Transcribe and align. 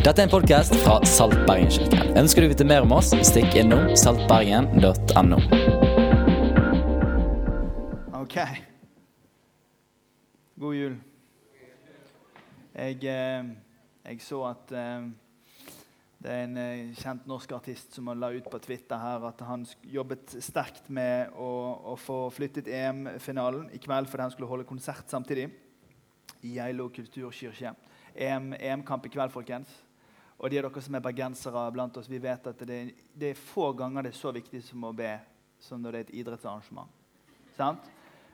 Dette 0.00 0.22
er 0.22 0.30
en 0.30 0.30
podkast 0.32 0.72
fra 0.80 0.94
Salt 1.04 1.34
Bergen-kirken. 1.44 2.14
Ønsker 2.16 2.40
du 2.40 2.46
å 2.46 2.50
vite 2.54 2.64
mer 2.64 2.86
om 2.86 2.92
oss, 2.96 3.10
stikk 3.28 3.52
innom 3.60 3.90
saltbergen.no. 4.00 5.36
Ok. 8.16 8.36
God 10.62 10.76
jul. 10.78 10.94
Jeg, 12.72 12.96
eh, 13.12 13.50
jeg 14.06 14.22
så 14.24 14.38
at 14.48 14.72
eh, 14.72 15.04
det 16.24 16.32
er 16.32 16.46
en 16.46 16.56
eh, 16.64 16.96
kjent 16.96 17.28
norsk 17.28 17.52
artist 17.58 18.00
som 18.00 18.08
la 18.16 18.32
ut 18.32 18.48
på 18.48 18.62
Twitter 18.64 19.04
her 19.04 19.28
at 19.28 19.44
han 19.50 19.68
jobbet 19.84 20.38
sterkt 20.40 20.88
med 20.88 21.36
å, 21.36 21.50
å 21.92 21.98
få 22.00 22.22
flyttet 22.32 22.72
EM-finalen 22.72 23.68
i 23.76 23.82
kveld 23.84 24.08
fordi 24.08 24.30
han 24.30 24.32
skulle 24.32 24.48
holde 24.48 24.68
konsert 24.72 25.12
samtidig 25.12 25.50
i 26.40 26.56
Geilo 26.56 26.88
kulturkirke. 26.88 27.76
EM, 28.16 28.54
EM-kamp 28.56 29.04
i 29.04 29.12
kveld, 29.12 29.36
folkens. 29.36 29.76
Og 30.40 30.48
de 30.48 30.56
av 30.56 30.70
dere 30.70 30.80
som 30.80 30.96
er 30.96 31.04
bergensere 31.04 31.66
blant 31.74 31.96
oss, 32.00 32.08
vi 32.08 32.18
vet 32.18 32.46
at 32.48 32.62
det, 32.64 32.78
det 33.12 33.34
er 33.34 33.40
få 33.40 33.72
ganger 33.76 34.06
det 34.06 34.14
er 34.14 34.16
så 34.16 34.32
viktig 34.32 34.62
som 34.64 34.86
å 34.88 34.94
be 34.96 35.12
som 35.60 35.82
når 35.82 35.92
det 35.92 35.98
er 35.98 36.06
et 36.06 36.14
idrettsarrangement. 36.22 36.88
Sant? 37.58 37.90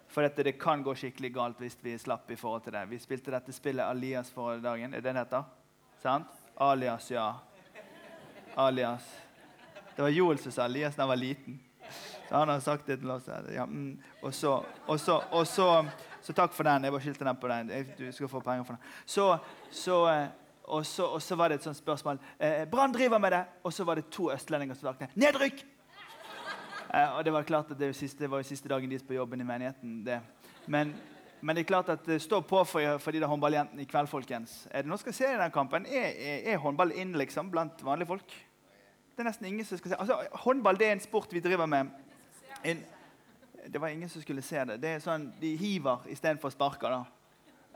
For 0.07 0.23
dette, 0.23 0.45
det 0.47 0.55
kan 0.63 0.85
gå 0.87 0.95
skikkelig 0.95 1.33
galt 1.35 1.59
hvis 1.59 1.75
vi 1.83 1.97
slapp 1.99 2.31
i 2.31 2.39
forhold 2.39 2.63
til 2.63 2.77
det. 2.77 2.85
Vi 2.93 3.01
spilte 3.03 3.35
dette 3.35 3.53
spillet 3.53 3.83
Alias 3.83 4.31
for 4.31 4.63
dagen. 4.63 4.95
Er 4.95 5.03
det 5.03 5.11
det 5.11 5.25
heter? 5.25 5.51
Sant? 6.03 6.31
Alias, 6.63 7.11
ja. 7.11 7.27
Alias. 8.55 9.11
Det 9.97 10.07
var 10.07 10.15
Joel 10.15 10.39
som 10.39 10.55
sa 10.55 10.71
Alias 10.71 10.95
da 10.95 11.03
han 11.03 11.11
var 11.11 11.19
liten. 11.19 11.59
Så 12.29 12.35
han 12.37 12.55
har 12.55 12.63
sagt 12.63 12.87
det 12.87 13.01
til 13.03 13.11
oss. 13.11 13.27
Ja, 13.51 13.67
mm. 13.67 13.99
Og 14.23 14.35
så, 14.35 14.61
og 14.87 15.01
så, 15.01 15.21
og 15.35 15.47
så, 15.47 15.69
så 16.23 16.33
takk 16.33 16.55
for 16.55 16.71
den. 16.71 16.87
Jeg 16.87 16.95
bare 16.95 17.03
skilte 17.03 17.27
den 17.27 17.43
på 17.43 17.51
den. 17.51 17.77
Du 17.99 18.07
skal 18.13 18.31
få 18.31 18.47
penger 18.47 18.63
for 18.63 18.79
den. 18.79 18.91
Så, 19.07 19.29
så, 19.71 20.01
eh, 20.15 20.46
og, 20.67 20.87
så, 20.87 21.05
og 21.05 21.23
så 21.23 21.37
var 21.39 21.49
det 21.49 21.61
et 21.61 21.67
sånt 21.67 21.79
spørsmål. 21.79 22.19
Eh, 22.43 22.65
Brann 22.71 22.95
driver 22.95 23.19
med 23.23 23.33
det. 23.33 23.45
Og 23.63 23.73
så 23.73 23.85
var 23.85 23.95
det 23.95 24.09
to 24.11 24.31
østlendinger 24.33 24.75
som 24.75 24.89
valgte 24.91 25.09
nedrykk. 25.15 25.63
Eh, 26.95 27.17
og 27.17 27.25
det 27.25 27.33
var 27.33 27.47
klart 27.47 27.71
at 27.71 27.79
det, 27.79 27.87
var 27.87 27.99
siste, 27.99 28.25
det 28.25 28.31
var 28.31 28.43
jo 28.43 28.49
siste 28.49 28.69
dagen 28.69 28.91
deres 28.91 29.07
på 29.07 29.15
jobben 29.15 29.41
i 29.41 29.47
menigheten. 29.47 30.01
Det. 30.07 30.21
Men, 30.67 30.95
men 31.41 31.57
det 31.57 31.63
er 31.63 31.71
klart 31.71 31.89
at 31.95 32.07
det 32.07 32.19
står 32.23 32.41
på 32.41 32.65
for, 32.65 32.99
for 32.99 33.15
de 33.15 33.23
der 33.23 33.31
håndballjentene 33.31 33.83
i 33.83 33.89
kveld, 33.91 34.11
folkens. 34.11 34.67
Er 34.71 34.83
det 34.83 34.91
noen 34.91 34.99
som 34.99 35.07
skal 35.07 35.19
se 35.21 35.31
i 35.35 35.39
den 35.43 35.55
kampen? 35.55 35.87
Er, 35.87 36.11
er, 36.11 36.43
er 36.53 36.63
håndball 36.63 36.95
inn 36.99 37.15
liksom, 37.19 37.51
blant 37.51 37.85
vanlige 37.87 38.11
folk? 38.11 38.37
Det 39.17 39.25
er 39.25 39.31
nesten 39.31 39.47
ingen 39.49 39.65
som 39.65 39.79
skal 39.79 39.95
se. 39.95 40.01
Altså, 40.03 40.19
håndball 40.45 40.79
det 40.79 40.91
er 40.91 40.97
en 40.99 41.05
sport 41.05 41.31
vi 41.33 41.41
driver 41.41 41.71
med. 41.71 41.95
En, 42.67 42.83
det 43.67 43.81
var 43.81 43.89
ingen 43.89 44.09
som 44.09 44.23
skulle 44.23 44.43
se 44.43 44.65
det. 44.67 44.81
Det 44.83 44.97
er 44.97 45.05
sånn, 45.05 45.31
De 45.41 45.57
hiver 45.57 46.07
istedenfor 46.11 46.51
sparker. 46.55 46.91
da. 46.91 47.05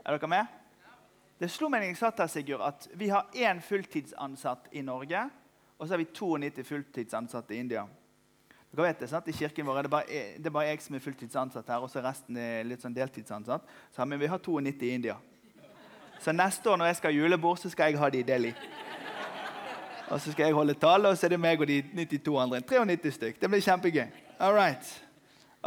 Er 0.05 0.17
dere 0.17 0.29
med? 0.29 0.60
Det 1.41 1.47
slo 1.49 1.71
meg 1.73 1.87
jeg 1.87 1.97
satt 1.97 2.19
her, 2.21 2.27
Sigurd, 2.29 2.61
at 2.61 2.83
vi 2.93 3.07
har 3.09 3.31
én 3.33 3.57
fulltidsansatt 3.65 4.67
i 4.77 4.83
Norge, 4.85 5.23
og 5.79 5.87
så 5.87 5.95
har 5.95 5.97
vi 5.97 6.05
92 6.13 6.61
fulltidsansatte 6.67 7.55
i 7.55 7.57
India. 7.63 7.87
Dere 8.69 8.85
vet 8.85 8.99
det, 9.01 9.07
sant? 9.09 9.25
I 9.25 9.33
kirken 9.33 9.65
vår 9.65 9.79
er 9.79 9.87
det, 9.87 9.91
bare, 9.91 10.19
det 10.37 10.45
er 10.45 10.53
bare 10.53 10.67
jeg 10.69 10.83
som 10.85 10.95
er 10.95 11.01
fulltidsansatt 11.01 11.71
her, 11.73 11.81
og 11.81 11.89
så 11.89 12.03
resten 12.05 12.37
er 12.37 12.61
litt 12.69 12.85
sånn 12.85 12.93
deltidsansatt. 12.93 13.65
Så, 13.89 14.05
men 14.05 14.21
vi 14.21 14.29
har 14.29 14.37
92 14.37 14.85
i 14.85 14.91
India. 14.99 15.15
Så 16.21 16.29
neste 16.37 16.69
år 16.69 16.77
når 16.77 16.91
jeg 16.91 16.99
skal 17.01 17.09
ha 17.09 17.17
julebord, 17.17 17.57
så 17.57 17.73
skal 17.73 17.89
jeg 17.89 17.99
ha 18.03 18.11
de 18.13 18.21
i 18.21 18.29
Delhi. 18.29 18.53
Og 20.11 20.21
så 20.21 20.35
skal 20.35 20.45
jeg 20.45 20.59
holde 20.59 20.77
tale, 20.77 21.09
og 21.09 21.17
så 21.17 21.25
er 21.25 21.33
det 21.33 21.41
meg 21.41 21.65
og 21.65 21.73
de 21.73 21.81
92 21.89 22.37
andre. 22.45 22.61
93 22.69 23.17
stykk. 23.17 23.41
Det 23.41 23.49
blir 23.49 23.65
kjempegøy. 23.65 24.05
All 24.37 24.53
right. 24.53 24.93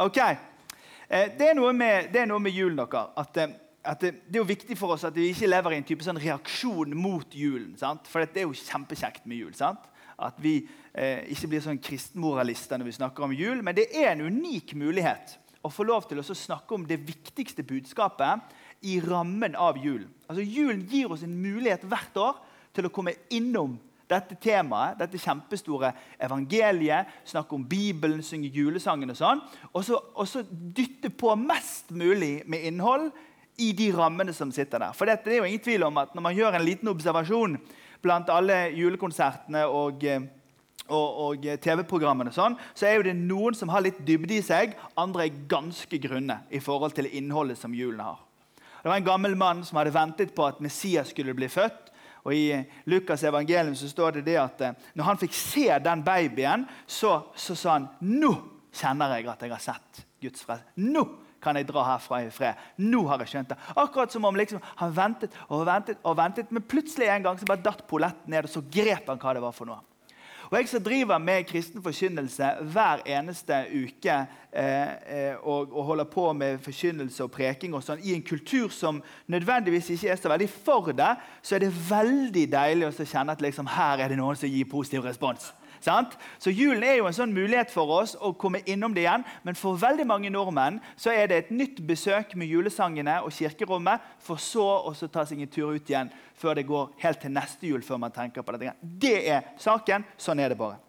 Ok. 0.07 0.23
Eh, 0.23 1.35
Det 1.35 1.51
er 1.51 1.59
noe 1.59 1.75
med, 1.75 2.13
det 2.15 2.23
er 2.23 2.31
noe 2.31 2.39
med 2.39 2.55
julen, 2.55 2.79
dere. 2.79 3.09
Eh, 3.43 3.59
at 3.85 4.01
det, 4.01 4.11
det 4.27 4.39
er 4.39 4.43
jo 4.43 4.49
viktig 4.49 4.77
for 4.79 4.95
oss 4.95 5.05
at 5.07 5.15
vi 5.15 5.29
ikke 5.31 5.49
lever 5.49 5.75
i 5.75 5.79
en 5.79 5.87
type 5.87 6.05
sånn 6.05 6.21
reaksjon 6.21 6.95
mot 6.97 7.35
julen. 7.35 7.75
sant? 7.79 8.07
For 8.09 8.25
det 8.25 8.41
er 8.41 8.47
jo 8.47 8.57
kjempekjekt 8.57 9.27
med 9.29 9.43
jul. 9.43 9.53
sant? 9.57 9.85
At 10.15 10.37
vi 10.41 10.57
eh, 10.93 11.25
ikke 11.33 11.51
blir 11.51 11.63
sånn 11.63 11.81
kristenmoralister 11.83 12.79
når 12.79 12.89
vi 12.89 12.97
snakker 12.99 13.27
om 13.27 13.35
jul. 13.35 13.63
Men 13.65 13.77
det 13.77 13.89
er 13.93 14.13
en 14.13 14.27
unik 14.29 14.75
mulighet 14.79 15.37
å 15.65 15.71
få 15.73 15.85
lov 15.87 16.05
til 16.09 16.21
å 16.21 16.25
snakke 16.25 16.77
om 16.77 16.85
det 16.87 17.01
viktigste 17.07 17.65
budskapet 17.65 18.53
i 18.85 18.99
rammen 19.01 19.57
av 19.57 19.79
julen. 19.81 20.11
Altså, 20.29 20.43
Julen 20.45 20.85
gir 20.89 21.11
oss 21.11 21.25
en 21.25 21.35
mulighet 21.41 21.85
hvert 21.89 22.17
år 22.21 22.39
til 22.75 22.87
å 22.87 22.93
komme 22.93 23.15
innom 23.33 23.77
dette 24.09 24.37
temaet, 24.37 24.99
dette 24.99 25.17
kjempestore 25.17 25.89
evangeliet, 26.21 27.09
snakke 27.25 27.57
om 27.57 27.63
Bibelen, 27.65 28.21
synge 28.21 28.51
julesangen 28.53 29.09
og 29.09 29.17
sånn. 29.17 29.41
Og 29.73 29.85
så, 30.29 30.43
dytte 30.45 31.09
på 31.09 31.33
mest 31.39 31.89
mulig 31.95 32.43
med 32.45 32.67
innhold 32.69 33.09
i 33.57 33.71
de 33.77 33.89
rammene 33.95 34.33
som 34.35 34.51
sitter 34.51 34.81
der. 34.81 34.95
For 34.97 35.09
dette, 35.09 35.29
det 35.29 35.37
er 35.37 35.43
jo 35.43 35.49
ingen 35.49 35.63
tvil 35.63 35.85
om 35.87 35.99
at 36.01 36.15
når 36.15 36.25
man 36.25 36.37
gjør 36.37 36.57
en 36.57 36.65
liten 36.65 36.91
observasjon 36.91 37.59
blant 38.03 38.29
alle 38.33 38.65
julekonsertene 38.75 39.65
og 39.71 40.03
eh, 40.05 40.25
og, 40.85 41.15
og 41.25 41.45
TV-programmene, 41.61 42.29
og 42.29 42.35
sånn, 42.35 42.55
så 42.77 42.85
er 42.85 42.99
jo 42.99 43.07
det 43.07 43.15
noen 43.17 43.55
som 43.57 43.71
har 43.73 43.81
litt 43.81 43.97
dybde 44.05 44.37
i 44.37 44.43
seg. 44.45 44.75
Andre 45.01 45.25
er 45.25 45.39
ganske 45.49 45.97
grunne 46.03 46.43
i 46.53 46.61
forhold 46.61 46.93
til 46.97 47.09
innholdet 47.09 47.57
som 47.57 47.73
julen 47.73 48.03
har. 48.05 48.19
Det 48.83 48.91
var 48.91 48.99
en 48.99 49.07
gammel 49.07 49.33
mann 49.39 49.63
som 49.65 49.79
hadde 49.79 49.95
ventet 49.95 50.35
på 50.37 50.45
at 50.45 50.61
Messias 50.61 51.09
skulle 51.09 51.33
bli 51.33 51.49
født. 51.49 51.89
Og 52.25 52.33
I 52.33 52.59
Lukas' 52.89 53.25
evangelium 53.25 53.73
så 53.77 53.89
står 53.89 54.19
det 54.19 54.25
det 54.27 54.37
at 54.41 54.61
eh, 54.65 54.77
når 54.97 55.09
han 55.09 55.21
fikk 55.21 55.33
se 55.37 55.65
den 55.81 56.03
babyen, 56.05 56.65
så, 56.85 57.19
så 57.37 57.57
sa 57.57 57.79
han 57.79 57.89
nå 58.05 58.31
kjenner 58.75 59.13
jeg 59.17 59.29
at 59.29 59.45
jeg 59.45 59.53
har 59.53 59.61
sett 59.61 60.01
Guds 60.21 60.45
fred. 60.45 60.65
Nå 60.81 61.05
kan 61.45 61.59
jeg 61.59 61.69
dra 61.69 61.85
herfra 61.93 62.23
i 62.25 62.29
fred. 62.33 62.61
Nå 62.81 63.05
har 63.09 63.23
jeg 63.23 63.35
skjønt 63.35 63.53
det. 63.53 63.59
Akkurat 63.77 64.13
som 64.13 64.25
om 64.25 64.37
liksom, 64.37 64.63
han 64.81 64.95
ventet 64.95 65.35
og 65.47 65.65
ventet, 65.69 66.01
og 66.03 66.17
ventet, 66.19 66.53
men 66.53 66.65
plutselig 66.65 67.11
en 67.13 67.27
gang 67.29 67.39
så 67.39 67.49
bare 67.49 67.65
datt 67.65 67.85
polletten 67.89 68.33
ned, 68.33 68.49
og 68.49 68.57
så 68.57 68.65
grep 68.65 69.11
han 69.11 69.21
hva 69.21 69.35
det 69.37 69.45
var 69.45 69.55
for 69.55 69.69
noe. 69.69 69.83
Og 70.51 70.57
Jeg 70.57 70.69
som 70.69 70.83
driver 70.83 71.17
med 71.17 71.47
kristen 71.49 71.81
forkynnelse 71.83 72.49
hver 72.69 73.01
eneste 73.09 73.63
uke 73.73 74.13
eh, 74.53 74.91
eh, 75.17 75.35
og, 75.41 75.73
og 75.73 75.83
holder 75.83 76.05
på 76.05 76.33
med 76.33 76.59
forkynnelse 76.61 77.23
og 77.25 77.31
preking 77.33 77.73
og 77.73 77.83
sånn, 77.83 78.03
i 78.05 78.13
en 78.13 78.21
kultur 78.21 78.69
som 78.69 79.01
nødvendigvis 79.27 79.89
ikke 79.95 80.11
er 80.13 80.21
så 80.21 80.29
veldig 80.29 80.49
for 80.53 80.93
det, 80.93 81.15
så 81.41 81.57
er 81.57 81.65
det 81.65 81.73
veldig 81.89 82.45
deilig 82.53 82.91
å 82.91 82.93
kjenne 83.01 83.33
at 83.33 83.41
liksom, 83.41 83.71
her 83.73 84.05
er 84.05 84.13
det 84.13 84.19
noen 84.21 84.37
som 84.37 84.51
gir 84.51 84.69
positiv 84.69 85.07
respons. 85.07 85.49
Sant? 85.85 86.15
Så 86.41 86.49
Julen 86.49 86.83
er 86.83 86.97
jo 86.97 87.05
en 87.09 87.15
sånn 87.15 87.33
mulighet 87.35 87.69
for 87.73 87.91
oss 87.99 88.15
å 88.17 88.31
komme 88.39 88.63
innom 88.65 88.93
det 88.95 89.03
igjen. 89.03 89.25
Men 89.45 89.57
for 89.59 89.77
veldig 89.77 90.07
mange 90.09 90.31
nordmenn 90.33 90.79
så 90.97 91.13
er 91.13 91.29
det 91.29 91.37
et 91.37 91.51
nytt 91.53 91.81
besøk 91.85 92.33
med 92.39 92.49
julesangene 92.49 93.19
og 93.21 93.33
kirkerommet, 93.35 94.01
for 94.25 94.41
så 94.41 94.65
å 94.89 94.93
ta 95.05 95.25
seg 95.29 95.43
en 95.43 95.51
tur 95.51 95.75
ut 95.75 95.89
igjen 95.91 96.09
før 96.35 96.57
det 96.57 96.65
går 96.67 96.89
helt 97.03 97.21
til 97.21 97.33
neste 97.35 97.69
jul. 97.69 97.83
før 97.85 98.01
man 98.01 98.11
tenker 98.11 98.41
på 98.41 98.57
dette. 98.57 98.73
Det 98.81 99.17
er 99.29 99.43
saken. 99.61 100.03
Sånn 100.17 100.39
er 100.39 100.49
det 100.49 100.57
bare. 100.57 100.79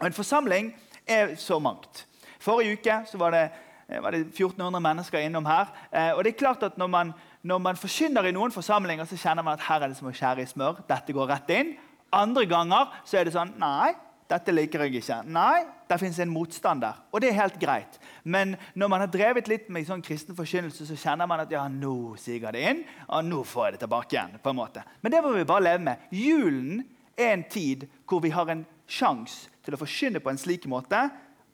Og 0.00 0.06
En 0.06 0.12
forsamling 0.12 0.72
er 1.06 1.34
så 1.36 1.58
mangt. 1.60 2.06
Forrige 2.40 2.78
uke 2.78 3.02
så 3.10 3.18
var 3.18 3.30
det, 3.30 3.50
eh, 3.88 4.00
var 4.00 4.10
det 4.12 4.32
1400 4.32 4.80
mennesker 4.80 5.18
innom 5.18 5.44
her. 5.44 5.68
Eh, 5.92 6.12
og 6.12 6.24
det 6.24 6.34
er 6.34 6.38
klart 6.38 6.62
at 6.62 6.78
når 6.78 6.86
man, 6.86 7.14
når 7.42 7.58
man 7.58 7.76
forkynner 7.76 8.24
i 8.24 8.32
noen 8.32 8.52
forsamlinger, 8.52 9.04
så 9.04 9.16
kjenner 9.16 9.42
man 9.42 9.54
at 9.54 9.60
her 9.60 9.82
er 9.82 9.88
det 9.88 9.96
som 9.96 10.08
å 10.08 10.12
skjære 10.12 10.42
i 10.42 10.46
smør. 10.46 10.86
Dette 10.88 11.12
går 11.12 11.28
rett 11.28 11.50
inn. 11.50 11.76
Andre 12.12 12.46
ganger 12.46 12.88
så 13.04 13.18
er 13.18 13.24
det 13.24 13.34
sånn 13.34 13.52
Nei, 13.58 13.94
dette 14.28 14.52
liker 14.52 14.84
jeg 14.84 15.00
ikke. 15.00 15.22
Nei, 15.32 15.62
det 15.88 15.96
fins 16.02 16.18
en 16.20 16.28
motstand 16.28 16.82
der. 16.84 16.98
Og 17.12 17.22
det 17.24 17.30
er 17.30 17.38
helt 17.38 17.56
greit. 17.60 17.94
Men 18.28 18.56
når 18.76 18.90
man 18.92 19.04
har 19.04 19.12
drevet 19.12 19.48
litt 19.48 19.70
med 19.72 19.86
sånn 19.88 20.04
kristen 20.04 20.36
forkynnelse, 20.36 20.84
så 20.84 20.96
kjenner 21.00 21.28
man 21.30 21.44
at 21.46 21.52
ja, 21.54 21.62
nå 21.72 22.12
siger 22.20 22.52
det 22.52 22.64
inn, 22.70 22.82
og 23.08 23.24
nå 23.24 23.40
får 23.48 23.64
jeg 23.64 23.76
det 23.76 23.82
tilbake 23.86 24.16
igjen. 24.16 24.36
på 24.42 24.52
en 24.52 24.60
måte. 24.60 24.84
Men 25.00 25.14
det 25.14 25.22
må 25.24 25.32
vi 25.32 25.46
bare 25.48 25.64
leve 25.64 25.84
med. 25.86 26.10
Julen 26.12 26.84
er 27.16 27.32
en 27.32 27.46
tid 27.48 27.88
hvor 28.08 28.20
vi 28.20 28.34
har 28.34 28.52
en 28.52 28.66
sjanse 28.88 29.48
til 29.64 29.76
å 29.76 29.80
forkynne 29.80 30.20
på 30.20 30.30
en 30.30 30.40
slik 30.40 30.68
måte 30.68 31.08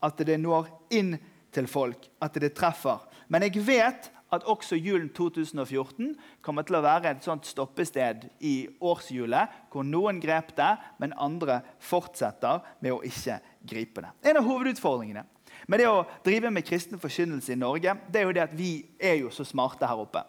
at 0.05 0.27
det 0.27 0.37
når 0.41 0.69
inn 0.95 1.15
til 1.55 1.71
folk, 1.71 2.11
at 2.23 2.35
det 2.43 2.57
treffer. 2.59 3.07
Men 3.31 3.47
jeg 3.47 3.63
vet 3.67 4.11
at 4.35 4.47
også 4.51 4.77
julen 4.79 5.09
2014 5.15 6.15
kommer 6.45 6.67
til 6.67 6.79
å 6.79 6.85
være 6.85 7.15
et 7.15 7.27
sånt 7.27 7.47
stoppested 7.49 8.27
i 8.45 8.55
årshjulet, 8.81 9.61
hvor 9.73 9.87
noen 9.87 10.21
grep 10.23 10.55
det, 10.59 10.73
men 11.03 11.17
andre 11.17 11.61
fortsetter 11.83 12.65
med 12.85 12.97
å 12.97 13.03
ikke 13.07 13.39
gripe 13.65 14.05
det. 14.05 14.13
En 14.31 14.41
av 14.41 14.49
hovedutfordringene 14.49 15.25
med 15.71 15.81
det 15.81 15.89
å 15.89 16.05
drive 16.25 16.51
med 16.53 16.67
kristen 16.67 17.01
forkynnelse 17.01 17.55
i 17.55 17.61
Norge, 17.61 17.95
det 18.13 18.21
er 18.21 18.27
jo 18.27 18.35
det 18.37 18.43
at 18.45 18.57
vi 18.57 18.73
er 19.01 19.21
jo 19.23 19.31
så 19.33 19.47
smarte 19.49 19.89
her 19.89 20.01
oppe 20.03 20.25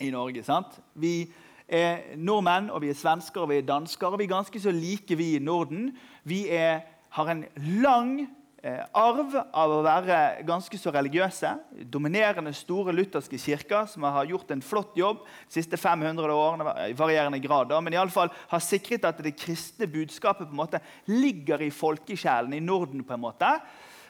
i 0.00 0.10
Norge. 0.14 0.42
sant? 0.44 0.78
Vi 0.94 1.26
er 1.68 2.16
nordmenn, 2.16 2.70
og 2.70 2.82
vi 2.84 2.90
er 2.92 2.98
svensker 2.98 3.44
og 3.44 3.50
vi 3.52 3.60
er 3.60 3.68
dansker, 3.68 4.06
og 4.08 4.18
vi 4.18 4.28
er 4.28 4.34
ganske 4.34 4.60
så 4.60 4.72
like 4.72 5.16
vi 5.16 5.34
i 5.36 5.42
Norden. 5.42 5.92
Vi 6.24 6.48
er, 6.48 6.80
har 7.10 7.30
en 7.30 7.44
lang 7.82 8.28
arv 8.64 9.34
av 9.52 9.72
å 9.74 9.82
være 9.84 10.18
ganske 10.48 10.78
så 10.80 10.92
religiøse. 10.94 11.50
Dominerende 11.92 12.54
store 12.56 12.94
lutherske 12.96 13.36
kirker 13.40 13.88
som 13.92 14.06
har 14.08 14.30
gjort 14.30 14.54
en 14.54 14.64
flott 14.64 14.96
jobb 14.96 15.20
de 15.26 15.58
siste 15.58 15.76
500 15.76 16.32
årene. 16.32 16.76
i 16.88 16.96
varierende 16.96 17.42
grad, 17.44 17.68
da, 17.68 17.80
men 17.80 17.92
i 17.92 18.00
alle 18.00 18.14
fall 18.14 18.32
har 18.48 18.64
sikret 18.64 19.04
at 19.04 19.20
det 19.20 19.36
kristne 19.36 19.86
budskapet 19.86 20.48
på 20.48 20.54
en 20.54 20.62
måte 20.62 20.80
ligger 21.06 21.60
i 21.60 21.70
folkesjelen 21.70 22.52
i 22.56 22.60
Norden. 22.64 23.04
på 23.04 23.14
en 23.14 23.20
måte. 23.20 23.60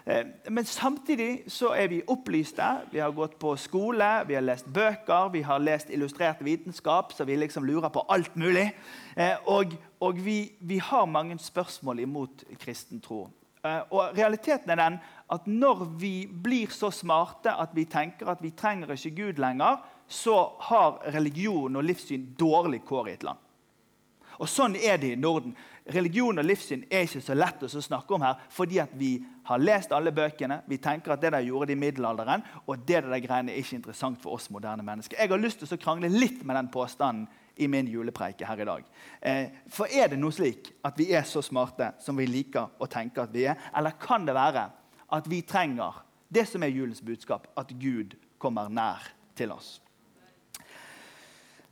Eh, 0.06 0.26
men 0.50 0.64
samtidig 0.64 1.44
så 1.48 1.72
er 1.72 1.88
vi 1.88 2.02
opplyste. 2.08 2.64
Vi 2.92 3.00
har 3.00 3.12
gått 3.16 3.38
på 3.40 3.54
skole, 3.56 4.24
vi 4.28 4.36
har 4.36 4.44
lest 4.44 4.66
bøker, 4.66 5.30
vi 5.32 5.42
har 5.42 5.62
lest 5.62 5.90
illustrert 5.90 6.42
vitenskap, 6.44 7.12
så 7.12 7.24
vi 7.24 7.36
liksom 7.36 7.64
lurer 7.64 7.88
på 7.88 8.04
alt 8.08 8.36
mulig. 8.36 8.68
Eh, 9.16 9.36
og, 9.46 9.72
og 10.00 10.20
vi, 10.24 10.52
vi, 10.60 10.78
har 10.78 11.06
mange 11.06 11.38
spørsmål 11.38 12.04
imot 12.04 12.44
kristen 12.60 13.00
tro. 13.00 13.28
Eh, 13.64 13.80
og 13.90 14.16
realiteten 14.16 14.70
er 14.70 14.80
den 14.80 14.98
at 15.34 15.46
når 15.48 15.86
vi 16.00 16.26
blir 16.28 16.72
så 16.72 16.90
smarte 16.92 17.54
at 17.56 17.72
vi 17.76 17.86
tenker 17.88 18.28
at 18.28 18.42
vi 18.44 18.52
trenger 18.56 18.92
ikke 18.92 19.14
Gud 19.16 19.40
lenger, 19.40 19.80
så 20.08 20.52
har 20.68 21.00
religion 21.14 21.76
og 21.76 21.86
livssyn 21.86 22.34
dårlig 22.38 22.82
kår 22.84 23.08
i 23.08 23.14
et 23.16 23.24
land. 23.24 23.40
Og 24.42 24.50
Sånn 24.50 24.74
er 24.76 24.98
det 24.98 25.12
i 25.14 25.20
Norden. 25.20 25.54
Religion 25.94 26.40
og 26.40 26.46
livssyn 26.46 26.82
er 26.90 27.06
ikke 27.06 27.22
så 27.22 27.36
lett 27.36 27.62
å 27.62 27.68
snakke 27.70 28.16
om 28.16 28.24
her, 28.24 28.40
fordi 28.50 28.80
at 28.82 28.92
vi 28.98 29.14
har 29.46 29.62
lest 29.62 29.92
alle 29.94 30.12
bøkene. 30.12 30.62
Vi 30.68 30.80
tenker 30.82 31.14
at 31.14 31.22
det 31.22 31.30
der 31.36 31.46
gjorde 31.46 31.72
i 31.72 31.78
middelalderen, 31.78 32.42
og 32.66 32.84
det 32.88 33.04
der 33.04 33.22
greiene 33.22 33.52
er 33.52 33.62
ikke 33.62 33.78
interessant 33.78 34.20
for 34.20 34.36
oss 34.36 34.50
moderne 34.50 34.84
mennesker. 34.84 35.20
Jeg 35.20 35.30
har 35.30 35.40
lyst 35.40 35.62
til 35.62 35.76
å 35.76 35.80
krangle 35.80 36.10
litt 36.10 36.42
med 36.42 36.58
den 36.58 36.72
påstanden 36.74 37.28
i 37.56 37.68
min 37.70 37.88
julepreike 37.88 38.46
her 38.46 38.62
i 38.62 38.66
dag. 38.68 38.88
Eh, 39.20 39.44
for 39.70 39.90
er 39.90 40.10
det 40.10 40.18
noe 40.18 40.34
slik 40.34 40.72
at 40.84 40.98
vi 40.98 41.10
er 41.14 41.26
så 41.28 41.42
smarte 41.44 41.92
som 42.02 42.18
vi 42.18 42.26
liker 42.26 42.74
å 42.78 42.88
tenke 42.90 43.22
at 43.22 43.34
vi 43.34 43.46
er? 43.50 43.60
Eller 43.76 43.98
kan 44.00 44.26
det 44.26 44.34
være 44.34 44.66
at 45.14 45.30
vi 45.30 45.42
trenger 45.46 46.02
det 46.34 46.48
som 46.50 46.62
er 46.62 46.74
julens 46.74 47.02
budskap, 47.04 47.46
at 47.56 47.70
Gud 47.78 48.16
kommer 48.42 48.68
nær 48.72 49.06
til 49.38 49.52
oss? 49.54 49.78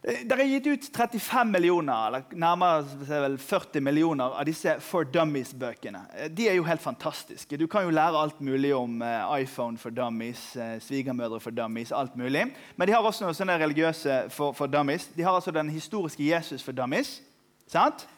Eh, 0.04 0.24
det 0.26 0.34
er 0.34 0.48
gitt 0.50 0.66
ut 0.66 0.86
35 0.96 1.50
millioner, 1.52 2.06
eller 2.06 2.22
nærmere 2.34 3.38
40 3.38 3.80
millioner 3.80 4.34
av 4.34 4.46
disse 4.46 4.74
For 4.82 5.06
Dummies-bøkene. 5.06 6.00
Eh, 6.16 6.30
de 6.30 6.48
er 6.48 6.56
jo 6.58 6.64
helt 6.66 6.82
fantastiske. 6.82 7.56
Du 7.56 7.66
kan 7.66 7.84
jo 7.84 7.90
lære 7.94 8.18
alt 8.18 8.40
mulig 8.40 8.74
om 8.74 9.02
eh, 9.02 9.42
iPhone 9.42 9.78
for 9.78 9.90
dummies, 9.90 10.56
svigermødre 10.80 11.40
for 11.40 11.50
dummies, 11.50 11.92
alt 11.92 12.16
mulig. 12.16 12.48
Men 12.76 12.88
de 12.88 12.92
har 12.92 13.02
også 13.02 13.24
noen 13.24 13.38
sånne 13.38 13.60
religiøse 13.62 14.24
for, 14.30 14.52
for 14.52 14.66
dummies. 14.66 15.06
De 15.16 15.22
har 15.22 15.38
altså 15.38 15.54
den 15.54 15.70
historiske 15.70 16.26
Jesus 16.26 16.62
for 16.62 16.72
dummies. 16.72 17.22
sant? 17.66 18.08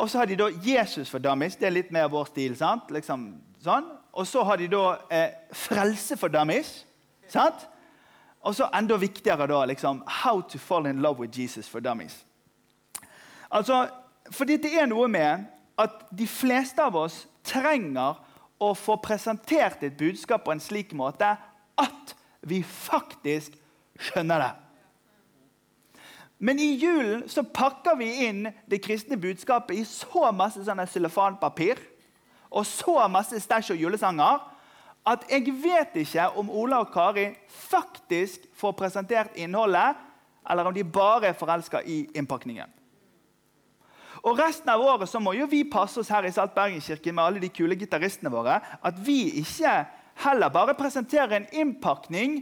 Og 0.00 0.10
så 0.10 0.18
har 0.18 0.24
de 0.26 0.36
da 0.36 0.48
Jesus 0.64 1.10
for 1.10 1.18
dummies. 1.18 1.56
Det 1.56 1.66
er 1.66 1.76
litt 1.76 1.92
mer 1.92 2.08
vår 2.08 2.24
stil. 2.24 2.56
sant? 2.56 2.90
Liksom, 2.90 3.34
sånn. 3.62 3.84
Og 4.16 4.26
så 4.26 4.42
har 4.42 4.56
de 4.56 4.66
da 4.72 4.96
eh, 5.12 5.28
Frelse 5.52 6.16
for 6.16 6.28
dummies. 6.32 6.86
sant? 7.28 7.68
Og 8.46 8.54
så 8.54 8.68
enda 8.74 8.96
viktigere 9.00 9.48
da 9.50 9.64
liksom, 9.66 10.02
How 10.22 10.40
to 10.40 10.58
fall 10.58 10.86
in 10.86 11.02
love 11.02 11.18
with 11.20 11.40
Jesus 11.40 11.68
for 11.68 11.80
dummies. 11.80 12.24
Altså, 13.50 13.88
fordi 14.30 14.56
det 14.62 14.72
er 14.78 14.86
noe 14.86 15.08
med 15.08 15.46
at 15.78 16.06
de 16.18 16.26
fleste 16.26 16.82
av 16.82 16.96
oss 16.96 17.24
trenger 17.46 18.16
å 18.62 18.72
få 18.74 18.96
presentert 19.02 19.82
et 19.84 19.98
budskap 19.98 20.46
på 20.46 20.54
en 20.54 20.62
slik 20.62 20.94
måte 20.96 21.34
at 21.76 22.14
vi 22.46 22.62
faktisk 22.62 23.58
skjønner 23.98 24.42
det. 24.42 24.52
Men 26.38 26.60
i 26.60 26.74
julen 26.76 27.24
så 27.32 27.42
pakker 27.42 27.96
vi 27.96 28.08
inn 28.26 28.46
det 28.68 28.82
kristne 28.84 29.16
budskapet 29.20 29.78
i 29.78 29.84
så 29.88 30.30
masse 30.36 30.64
sånne 30.64 30.84
cellofanpapir 30.90 31.80
og 32.50 32.66
så 32.68 32.98
masse 33.12 33.40
stæsj 33.40 33.72
og 33.74 33.86
julesanger 33.86 34.42
at 35.06 35.26
jeg 35.30 35.52
vet 35.62 35.94
ikke 36.02 36.30
om 36.38 36.50
Ola 36.50 36.80
og 36.82 36.90
Kari 36.94 37.28
faktisk 37.46 38.48
får 38.58 38.74
presentert 38.78 39.36
innholdet, 39.38 39.94
eller 40.50 40.66
om 40.66 40.74
de 40.74 40.82
bare 40.84 41.30
er 41.30 41.38
forelska 41.38 41.82
i 41.86 42.04
innpakningen. 42.14 42.72
Og 44.26 44.38
Resten 44.38 44.70
av 44.72 44.82
året 44.82 45.10
så 45.10 45.20
må 45.22 45.36
jo 45.36 45.46
vi 45.50 45.62
passe 45.70 46.00
oss 46.00 46.10
her 46.10 46.26
i 46.26 46.32
Salt 46.34 46.54
Bergenskirken 46.56 47.14
med 47.14 47.24
alle 47.24 47.42
de 47.42 47.50
kule 47.54 47.78
gitaristene 47.78 48.32
våre, 48.32 48.58
at 48.58 48.98
vi 49.06 49.38
ikke 49.42 49.78
heller 50.24 50.50
bare 50.50 50.74
presenterer 50.74 51.36
en 51.36 51.48
innpakning 51.54 52.40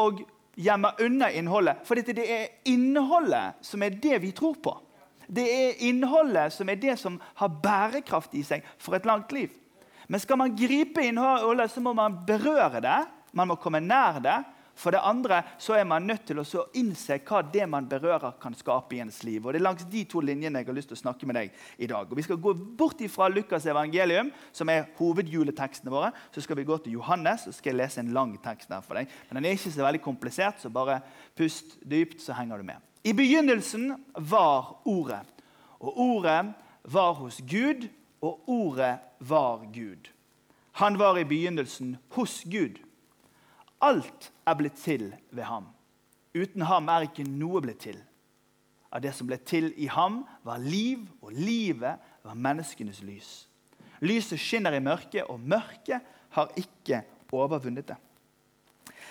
og 0.00 0.22
gjemmer 0.58 1.00
unna 1.04 1.28
innholdet. 1.34 1.82
For 1.84 1.98
det 2.00 2.24
er 2.24 2.46
innholdet 2.70 3.60
som 3.66 3.82
er 3.84 3.98
det 4.00 4.22
vi 4.24 4.32
tror 4.32 4.56
på. 4.62 4.72
Det 5.28 5.44
er 5.44 5.82
innholdet 5.84 6.54
som 6.54 6.70
er 6.72 6.80
det 6.80 6.96
som 7.00 7.18
har 7.42 7.56
bærekraft 7.62 8.32
i 8.38 8.44
seg 8.46 8.64
for 8.80 8.96
et 8.96 9.08
langt 9.08 9.32
liv. 9.36 9.52
Men 10.08 10.20
skal 10.20 10.40
man 10.40 10.56
gripe 10.56 11.04
innholdet, 11.04 11.70
så 11.70 11.82
må 11.84 11.92
man 11.96 12.22
berøre 12.26 12.80
det. 12.80 13.00
Man 13.36 13.50
må 13.50 13.58
komme 13.60 13.80
nær 13.84 14.22
det. 14.24 14.38
For 14.78 14.94
det 14.94 15.00
andre 15.02 15.40
så 15.58 15.74
er 15.74 15.86
man 15.90 16.06
nødt 16.06 16.22
til 16.28 16.38
å 16.38 16.64
innse 16.78 17.16
hva 17.26 17.40
det 17.42 17.64
man 17.66 17.88
berører, 17.90 18.36
kan 18.38 18.54
skape 18.54 18.94
i 18.94 19.00
ens 19.02 19.24
liv. 19.26 19.42
Og 19.42 19.52
Det 19.52 19.58
er 19.58 19.66
langs 19.66 19.86
de 19.90 20.04
to 20.06 20.22
linjene 20.22 20.62
jeg 20.62 20.68
har 20.68 20.76
lyst 20.76 20.92
til 20.92 20.98
å 20.98 21.00
snakke 21.00 21.26
med 21.26 21.34
deg 21.34 21.56
i 21.82 21.88
dag. 21.90 22.06
Og 22.06 22.16
Vi 22.16 22.22
skal 22.22 22.38
gå 22.38 22.54
bort 22.78 23.02
fra 23.10 23.28
Lukas' 23.28 23.66
evangelium, 23.66 24.30
som 24.52 24.70
er 24.70 24.86
hovedjuletekstene 25.00 25.90
våre. 25.90 26.12
Så 26.30 26.44
skal 26.46 26.56
vi 26.56 26.64
gå 26.68 26.78
til 26.78 26.94
Johannes 26.94 27.48
og 27.48 27.56
skal 27.56 27.74
jeg 27.74 27.80
lese 27.82 28.00
en 28.00 28.14
lang 28.14 28.36
tekst 28.38 28.70
der 28.70 28.80
for 28.86 28.94
deg. 28.94 29.10
Men 29.28 29.42
Den 29.42 29.50
er 29.50 29.58
ikke 29.58 29.74
så 29.74 29.82
veldig 29.82 30.02
komplisert, 30.02 30.62
så 30.62 30.70
bare 30.70 31.00
pust 31.36 31.80
dypt, 31.82 32.22
så 32.22 32.38
henger 32.38 32.58
du 32.58 32.62
med. 32.70 32.78
I 33.04 33.12
begynnelsen 33.12 33.96
var 34.14 34.78
Ordet, 34.86 35.26
og 35.80 35.98
Ordet 35.98 36.54
var 36.84 37.14
hos 37.14 37.42
Gud, 37.42 37.88
og 38.20 38.48
ordet 38.48 38.98
var 39.20 39.64
Gud. 39.74 40.10
Han 40.78 40.98
var 40.98 41.18
i 41.18 41.24
begynnelsen 41.24 41.96
hos 42.14 42.42
Gud. 42.44 42.78
Alt 43.80 44.32
er 44.46 44.54
blitt 44.54 44.78
til 44.78 45.12
ved 45.30 45.44
ham. 45.44 45.66
Uten 46.34 46.62
ham 46.62 46.88
er 46.88 47.06
ikke 47.08 47.26
noe 47.26 47.62
blitt 47.62 47.82
til. 47.86 47.98
Av 48.92 49.02
det 49.04 49.12
som 49.14 49.28
ble 49.28 49.36
til 49.44 49.72
i 49.76 49.88
ham, 49.92 50.22
var 50.46 50.62
liv, 50.62 51.02
og 51.20 51.32
livet 51.34 51.98
var 52.24 52.34
menneskenes 52.34 53.02
lys. 53.04 53.32
Lyset 54.00 54.40
skinner 54.40 54.76
i 54.78 54.80
mørket, 54.80 55.26
og 55.28 55.40
mørket 55.40 56.04
har 56.36 56.52
ikke 56.56 57.02
overvunnet 57.32 57.88
det. 57.90 57.98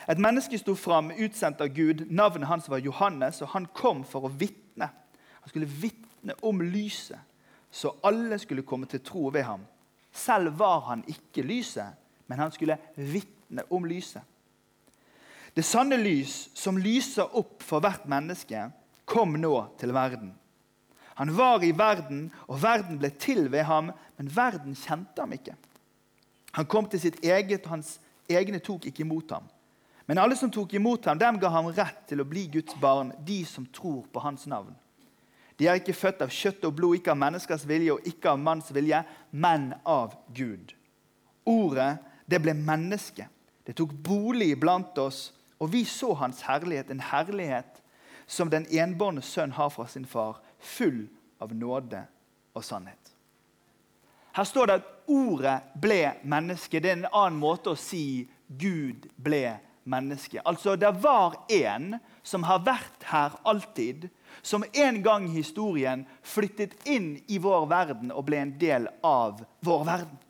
Et 0.08 0.20
menneske 0.20 0.58
sto 0.58 0.74
fram, 0.76 1.12
utsendt 1.12 1.62
av 1.62 1.74
Gud. 1.76 2.06
Navnet 2.10 2.48
hans 2.48 2.70
var 2.72 2.80
Johannes, 2.80 3.42
og 3.44 3.52
han 3.54 3.68
kom 3.76 4.06
for 4.08 4.26
å 4.26 4.32
vitne. 4.32 4.88
Han 5.42 5.52
skulle 5.52 5.68
vitne 5.68 6.36
om 6.48 6.64
lyset 6.64 7.20
så 7.78 7.94
alle 8.04 8.40
skulle 8.42 8.66
komme 8.66 8.90
til 8.90 9.04
tro 9.06 9.28
ved 9.34 9.44
ham. 9.46 9.62
Selv 10.12 10.56
var 10.58 10.80
han 10.88 11.04
ikke 11.08 11.46
lyset, 11.46 11.94
men 12.28 12.40
han 12.40 12.52
skulle 12.52 12.78
vitne 12.96 13.66
om 13.70 13.86
lyset. 13.86 14.24
Det 15.54 15.66
sanne 15.66 15.98
lys, 15.98 16.50
som 16.58 16.78
lyser 16.78 17.38
opp 17.38 17.62
for 17.66 17.82
hvert 17.82 18.08
menneske, 18.10 18.64
kom 19.06 19.38
nå 19.38 19.54
til 19.78 19.94
verden. 19.94 20.34
Han 21.18 21.34
var 21.38 21.64
i 21.66 21.72
verden, 21.78 22.28
og 22.48 22.62
verden 22.62 22.98
ble 23.02 23.10
til 23.18 23.46
ved 23.54 23.66
ham, 23.70 23.92
men 24.18 24.34
verden 24.34 24.76
kjente 24.78 25.22
ham 25.22 25.38
ikke. 25.38 25.54
Han 26.58 26.66
kom 26.66 26.90
til 26.90 27.02
sitt 27.02 27.22
eget, 27.26 27.62
og 27.66 27.78
hans 27.78 27.96
egne 28.30 28.62
tok 28.62 28.90
ikke 28.90 29.06
imot 29.06 29.34
ham. 29.38 29.46
Men 30.10 30.22
alle 30.22 30.38
som 30.40 30.50
tok 30.54 30.74
imot 30.74 31.06
ham, 31.06 31.18
dem 31.22 31.38
ga 31.42 31.54
ham 31.54 31.70
rett 31.78 32.06
til 32.10 32.22
å 32.22 32.28
bli 32.28 32.48
Guds 32.58 32.78
barn, 32.82 33.14
de 33.26 33.44
som 33.46 33.66
tror 33.70 34.06
på 34.14 34.22
hans 34.24 34.46
navn. 34.50 34.74
De 35.58 35.66
er 35.66 35.80
ikke 35.80 35.96
født 35.98 36.22
av 36.22 36.34
kjøtt 36.34 36.66
og 36.70 36.76
blod, 36.78 37.00
ikke 37.00 37.14
av 37.16 37.22
menneskers 37.22 37.66
vilje 37.68 37.96
og 37.96 38.06
ikke 38.06 38.30
av 38.34 38.42
manns 38.42 38.70
vilje, 38.74 39.02
men 39.32 39.72
av 39.90 40.14
Gud. 40.38 40.76
Ordet, 41.50 41.98
det 42.30 42.42
ble 42.44 42.54
menneske. 42.54 43.26
Det 43.66 43.74
tok 43.78 43.96
bolig 44.06 44.52
blant 44.60 44.98
oss, 45.02 45.32
og 45.58 45.72
vi 45.74 45.82
så 45.90 46.14
hans 46.20 46.44
herlighet, 46.46 46.92
en 46.94 47.02
herlighet 47.02 47.82
som 48.30 48.52
den 48.54 48.68
enbårne 48.70 49.24
sønn 49.26 49.56
har 49.58 49.72
fra 49.74 49.88
sin 49.90 50.06
far, 50.06 50.38
full 50.60 51.08
av 51.42 51.54
nåde 51.56 52.04
og 52.54 52.66
sannhet. 52.66 53.14
Her 54.38 54.46
står 54.46 54.70
det 54.70 54.76
at 54.78 54.90
ordet 55.10 55.56
ble 55.82 56.02
menneske. 56.22 56.80
Det 56.80 56.92
er 56.92 57.00
en 57.00 57.10
annen 57.10 57.40
måte 57.42 57.74
å 57.74 57.80
si 57.80 58.28
Gud 58.46 59.08
ble 59.18 59.58
menneske. 59.88 60.42
Altså, 60.46 60.76
det 60.76 60.92
var 61.02 61.36
en 61.50 61.98
som 62.24 62.44
har 62.44 62.64
vært 62.66 63.08
her 63.10 63.36
alltid, 63.48 64.10
som 64.42 64.64
en 64.74 65.02
gang 65.04 65.26
i 65.28 65.40
historien 65.40 66.06
flyttet 66.24 66.76
inn 66.88 67.16
i 67.28 67.40
vår 67.42 67.68
verden 67.72 68.14
og 68.14 68.28
ble 68.28 68.42
en 68.44 68.56
del 68.60 68.88
av 69.06 69.42
vår 69.66 69.86
verden. 69.88 70.24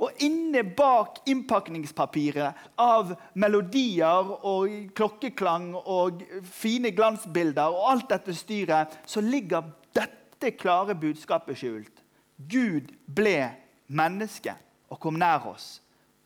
Og 0.00 0.22
inne 0.24 0.62
bak 0.64 1.20
innpakningspapiret 1.28 2.78
av 2.80 3.12
melodier 3.38 4.30
og 4.48 4.72
klokkeklang 4.96 5.72
og 5.76 6.24
fine 6.48 6.94
glansbilder 6.96 7.74
og 7.74 7.90
alt 7.90 8.08
dette 8.14 8.34
styret, 8.36 8.96
så 9.06 9.20
ligger 9.20 9.68
dette 9.94 10.54
klare 10.56 10.96
budskapet 10.98 11.60
skjult. 11.60 12.02
Gud 12.36 12.88
ble 13.06 13.52
menneske 13.92 14.56
og 14.90 15.00
kom 15.02 15.20
nær 15.20 15.44
oss. 15.52 15.76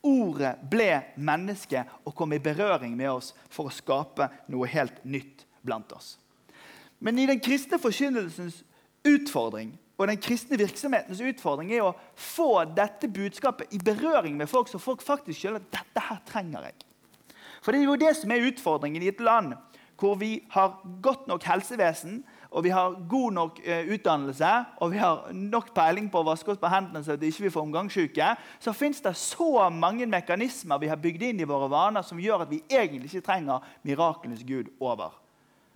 Ordet 0.07 0.55
ble 0.71 0.91
menneske 1.19 1.83
og 2.05 2.15
kom 2.15 2.35
i 2.37 2.43
berøring 2.43 2.95
med 2.99 3.11
oss 3.11 3.33
for 3.51 3.67
å 3.67 3.75
skape 3.75 4.29
noe 4.53 4.69
helt 4.71 5.03
nytt 5.05 5.45
blant 5.67 5.91
oss. 5.97 6.15
Men 7.03 7.19
i 7.19 7.27
den 7.29 7.43
kristne 7.43 7.81
forkynnelsens 7.83 8.63
utfordring 9.07 9.75
og 9.97 10.11
den 10.11 10.21
kristne 10.21 10.59
virksomhetens 10.61 11.23
utfordring 11.25 11.73
er 11.73 11.87
å 11.87 11.95
få 12.21 12.67
dette 12.77 13.09
budskapet 13.09 13.73
i 13.73 13.81
berøring 13.81 14.37
med 14.37 14.51
folk, 14.51 14.69
så 14.69 14.81
folk 14.81 15.05
faktisk 15.05 15.41
skjønner 15.41 15.63
at 15.63 15.73
dette 15.79 16.05
her 16.09 16.21
trenger 16.29 16.69
jeg. 16.69 16.85
For 17.65 17.73
det 17.73 17.81
er 17.81 17.89
jo 17.89 18.01
det 18.01 18.13
som 18.19 18.33
er 18.33 18.45
utfordringen 18.47 19.03
i 19.03 19.11
et 19.11 19.23
land 19.25 19.57
hvor 19.97 20.19
vi 20.21 20.43
har 20.53 20.77
godt 21.03 21.25
nok 21.31 21.47
helsevesen, 21.49 22.21
og 22.57 22.65
vi 22.65 22.73
har 22.73 22.95
god 23.09 23.35
nok 23.37 23.59
eh, 23.61 23.89
utdannelse 23.93 24.51
og 24.81 24.93
vi 24.95 25.01
har 25.03 25.27
nok 25.37 25.75
peiling 25.77 26.09
på 26.09 26.23
å 26.23 26.27
vaske 26.31 26.55
oss 26.55 26.61
på 26.61 26.71
hendene 26.73 27.05
så 27.05 27.19
vi 27.21 27.29
ikke 27.29 27.53
får 27.53 27.67
omgangssyke, 27.67 28.31
så 28.65 28.73
fins 28.73 29.03
det 29.05 29.13
så 29.21 29.69
mange 29.69 30.09
mekanismer 30.09 30.81
vi 30.81 30.89
har 30.89 31.01
bygd 31.01 31.27
inn 31.29 31.43
i 31.45 31.49
våre 31.49 31.69
vaner 31.69 32.07
som 32.07 32.21
gjør 32.21 32.47
at 32.47 32.53
vi 32.53 32.63
egentlig 32.73 33.11
ikke 33.11 33.27
trenger 33.29 33.67
miraklenes 33.85 34.41
Gud 34.49 34.73
over. 34.81 35.13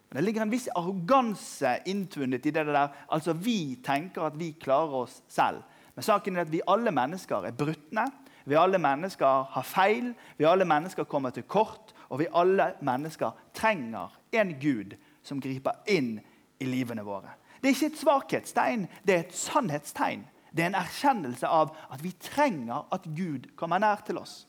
Men 0.09 0.17
Det 0.17 0.25
ligger 0.25 0.43
en 0.43 0.55
viss 0.57 0.71
arroganse 0.75 1.77
inntvunnet 1.87 2.47
i 2.47 2.51
det 2.51 2.65
der. 2.67 2.89
Altså, 3.09 3.33
Vi 3.33 3.77
tenker 3.85 4.23
at 4.27 4.39
vi 4.39 4.53
klarer 4.53 5.05
oss 5.05 5.23
selv. 5.29 5.63
Men 5.95 6.03
saken 6.03 6.37
er 6.37 6.41
at 6.41 6.53
vi 6.53 6.65
alle 6.67 6.91
mennesker 6.91 7.47
er 7.47 7.53
brutne. 7.53 8.09
Vi 8.45 8.57
alle 8.59 8.79
mennesker 8.79 9.45
har 9.53 9.63
feil. 9.63 10.15
Vi 10.39 10.45
alle 10.45 10.65
mennesker 10.65 11.05
kommer 11.05 11.31
til 11.31 11.43
kort. 11.43 11.95
Og 12.09 12.19
vi 12.19 12.27
alle 12.35 12.73
mennesker 12.83 13.31
trenger 13.55 14.11
en 14.33 14.55
Gud 14.61 14.97
som 15.23 15.41
griper 15.41 15.79
inn 15.87 16.19
i 16.61 16.69
livene 16.69 17.05
våre. 17.07 17.33
Det 17.61 17.69
er 17.69 17.75
ikke 17.77 17.91
et 17.93 18.01
svakhetstegn, 18.01 18.87
det 19.05 19.15
er 19.15 19.25
et 19.25 19.37
sannhetstegn. 19.37 20.23
Det 20.51 20.65
er 20.65 20.73
en 20.73 20.81
erkjennelse 20.81 21.47
av 21.47 21.75
at 21.93 22.01
vi 22.03 22.11
trenger 22.19 22.89
at 22.93 23.05
Gud 23.17 23.53
kommer 23.57 23.79
nær 23.83 24.03
til 24.07 24.19
oss. 24.19 24.45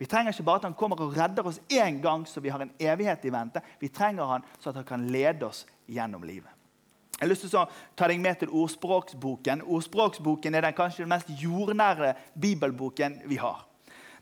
Vi 0.00 0.08
trenger 0.08 0.32
ikke 0.32 0.46
bare 0.48 0.62
at 0.62 0.68
han 0.68 0.76
kommer 0.76 1.00
og 1.04 1.16
redder 1.16 1.46
oss 1.46 1.60
én 1.68 2.00
gang 2.00 2.26
så 2.28 2.40
vi 2.40 2.52
har 2.52 2.62
en 2.64 2.72
evighet 2.80 3.24
i 3.24 3.32
vente. 3.32 3.60
Vi 3.80 3.88
trenger 3.88 4.24
han 4.24 4.44
så 4.58 4.70
at 4.70 4.80
han 4.80 4.88
kan 4.88 5.06
lede 5.12 5.46
oss 5.46 5.66
gjennom 5.88 6.24
livet. 6.24 6.50
Jeg 7.20 7.26
har 7.26 7.32
lyst 7.34 7.44
til 7.44 7.58
å 7.60 7.66
ta 7.96 8.06
deg 8.08 8.20
med 8.20 8.38
til 8.40 8.52
Ordspråksboken. 8.56 9.60
Ordspråksboken 9.68 10.56
er 10.56 10.64
den 10.64 10.76
kanskje 10.76 11.04
den 11.04 11.12
mest 11.12 11.28
jordnære 11.36 12.14
bibelboken 12.40 13.18
vi 13.28 13.36
har. 13.36 13.66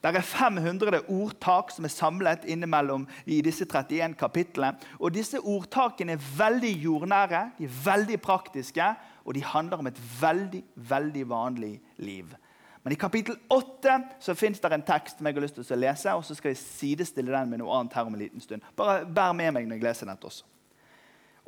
Det 0.02 0.14
er 0.14 0.22
500 0.22 1.00
ordtak 1.10 1.72
som 1.74 1.84
er 1.84 1.90
samlet 1.90 2.44
innimellom 2.46 3.06
i 3.26 3.40
disse 3.42 3.66
31 3.66 4.14
kapitlene. 4.18 4.76
Og 4.98 5.14
disse 5.14 5.40
ordtakene 5.40 6.14
er 6.14 6.26
veldig 6.38 6.74
jordnære, 6.84 7.40
de 7.58 7.66
er 7.66 7.78
veldig 7.84 8.20
praktiske, 8.22 8.92
og 9.24 9.34
de 9.34 9.44
handler 9.44 9.82
om 9.82 9.86
et 9.90 10.02
veldig, 10.20 10.62
veldig 10.76 11.24
vanlig 11.28 11.80
liv. 11.96 12.36
Men 12.84 12.92
i 12.92 13.00
kapittel 13.00 13.36
8 13.50 13.96
så 14.20 14.34
fins 14.38 14.60
det 14.60 14.70
en 14.72 14.86
tekst 14.86 15.18
som 15.18 15.26
jeg 15.26 15.34
har 15.34 15.44
lyst 15.44 15.58
til 15.58 15.74
å 15.74 15.80
lese, 15.80 16.12
og 16.14 16.22
så 16.24 16.36
skal 16.38 16.54
jeg 16.54 16.60
sidestille 16.62 17.34
den 17.34 17.50
med 17.50 17.60
noe 17.60 17.74
annet 17.76 17.98
her 17.98 18.06
om 18.06 18.14
en 18.14 18.22
liten 18.22 18.40
stund. 18.40 18.62
Bare 18.76 19.02
bær 19.04 19.34
med 19.36 19.50
meg 19.52 19.66
når 19.66 19.76
jeg 19.76 19.84
leser 19.88 20.08
dette 20.08 20.30
også. 20.30 20.46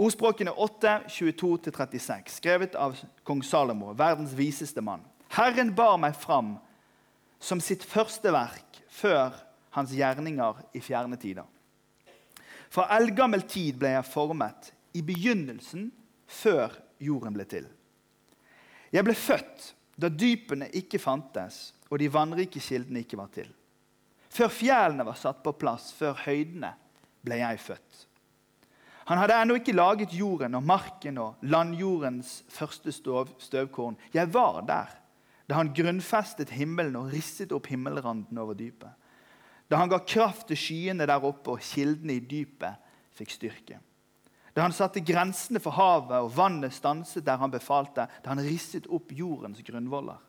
Ordspråkene 0.00 0.52
8, 0.57 0.97
22-36, 1.12 2.35
skrevet 2.40 2.75
av 2.75 2.99
kong 3.25 3.45
Salomo, 3.45 3.92
verdens 3.97 4.33
viseste 4.37 4.83
mann. 4.83 5.04
Herren 5.37 5.75
bar 5.76 5.99
meg 6.00 6.16
fram 6.19 6.54
som 7.41 7.61
sitt 7.65 7.85
første 7.87 8.33
verk 8.33 8.83
før 8.93 9.33
hans 9.75 9.93
gjerninger 9.95 10.61
i 10.77 10.83
fjerne 10.85 11.19
tider. 11.21 11.47
Fra 12.71 12.87
eldgammel 12.95 13.43
tid 13.51 13.79
ble 13.81 13.95
jeg 13.97 14.07
formet, 14.07 14.71
i 14.95 15.03
begynnelsen 15.07 15.89
før 16.31 16.75
jorden 17.03 17.35
ble 17.35 17.47
til. 17.51 17.67
Jeg 18.91 19.07
ble 19.07 19.15
født 19.15 19.73
da 20.01 20.11
dypene 20.11 20.71
ikke 20.79 20.99
fantes, 21.03 21.73
og 21.91 21.99
de 22.01 22.11
vannrike 22.11 22.63
kildene 22.63 23.03
ikke 23.05 23.19
var 23.19 23.31
til. 23.35 23.49
Før 24.31 24.51
fjellene 24.55 25.07
var 25.07 25.19
satt 25.19 25.43
på 25.43 25.55
plass, 25.59 25.91
før 25.95 26.15
høydene, 26.25 26.73
ble 27.27 27.41
jeg 27.41 27.61
født. 27.61 28.07
Han 29.11 29.19
hadde 29.19 29.37
ennå 29.43 29.57
ikke 29.59 29.75
laget 29.75 30.15
jorden 30.15 30.55
og 30.55 30.67
marken 30.67 31.19
og 31.19 31.41
landjordens 31.43 32.45
første 32.55 32.95
støvkorn. 32.95 33.99
Jeg 34.15 34.31
var 34.33 34.61
der 34.69 34.93
da 35.50 35.59
han 35.59 35.73
grunnfestet 35.75 36.52
himmelen 36.54 36.95
og 37.00 37.09
risset 37.11 37.50
opp 37.50 37.66
himmelranden 37.73 38.38
over 38.38 38.54
dypet. 38.54 38.92
Da 39.66 39.80
han 39.80 39.90
ga 39.90 39.99
kraft 39.99 40.47
til 40.47 40.59
skyene 40.59 41.07
der 41.11 41.26
oppe, 41.26 41.57
og 41.57 41.64
kildene 41.64 42.21
i 42.21 42.23
dypet 42.23 42.78
fikk 43.19 43.35
styrke. 43.35 43.80
Da 44.54 44.62
han 44.62 44.75
satte 44.75 45.02
grensene 45.02 45.62
for 45.62 45.75
havet, 45.75 46.23
og 46.23 46.30
vannet 46.37 46.75
stanset 46.75 47.26
der 47.26 47.42
han 47.42 47.50
befalte. 47.50 48.07
Da 48.23 48.30
han 48.30 48.42
risset 48.47 48.87
opp 48.90 49.11
jordens 49.14 49.62
grunnvoller. 49.66 50.23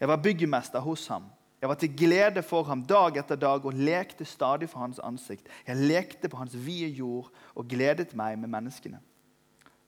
Jeg 0.00 0.12
var 0.12 0.20
byggemester 0.20 0.84
hos 0.84 1.06
ham. 1.08 1.30
Jeg 1.60 1.72
var 1.72 1.80
til 1.80 1.96
glede 1.96 2.42
for 2.44 2.68
ham 2.68 2.82
dag 2.84 3.16
etter 3.16 3.40
dag 3.40 3.64
og 3.64 3.76
lekte 3.76 4.28
stadig 4.28 4.68
for 4.68 4.84
hans 4.84 5.00
ansikt. 5.00 5.48
Jeg 5.64 5.80
lekte 5.80 6.28
på 6.28 6.36
hans 6.36 6.52
vide 6.52 6.92
jord 6.92 7.32
og 7.54 7.68
gledet 7.68 8.12
meg 8.12 8.36
med 8.38 8.52
menneskene. 8.52 9.00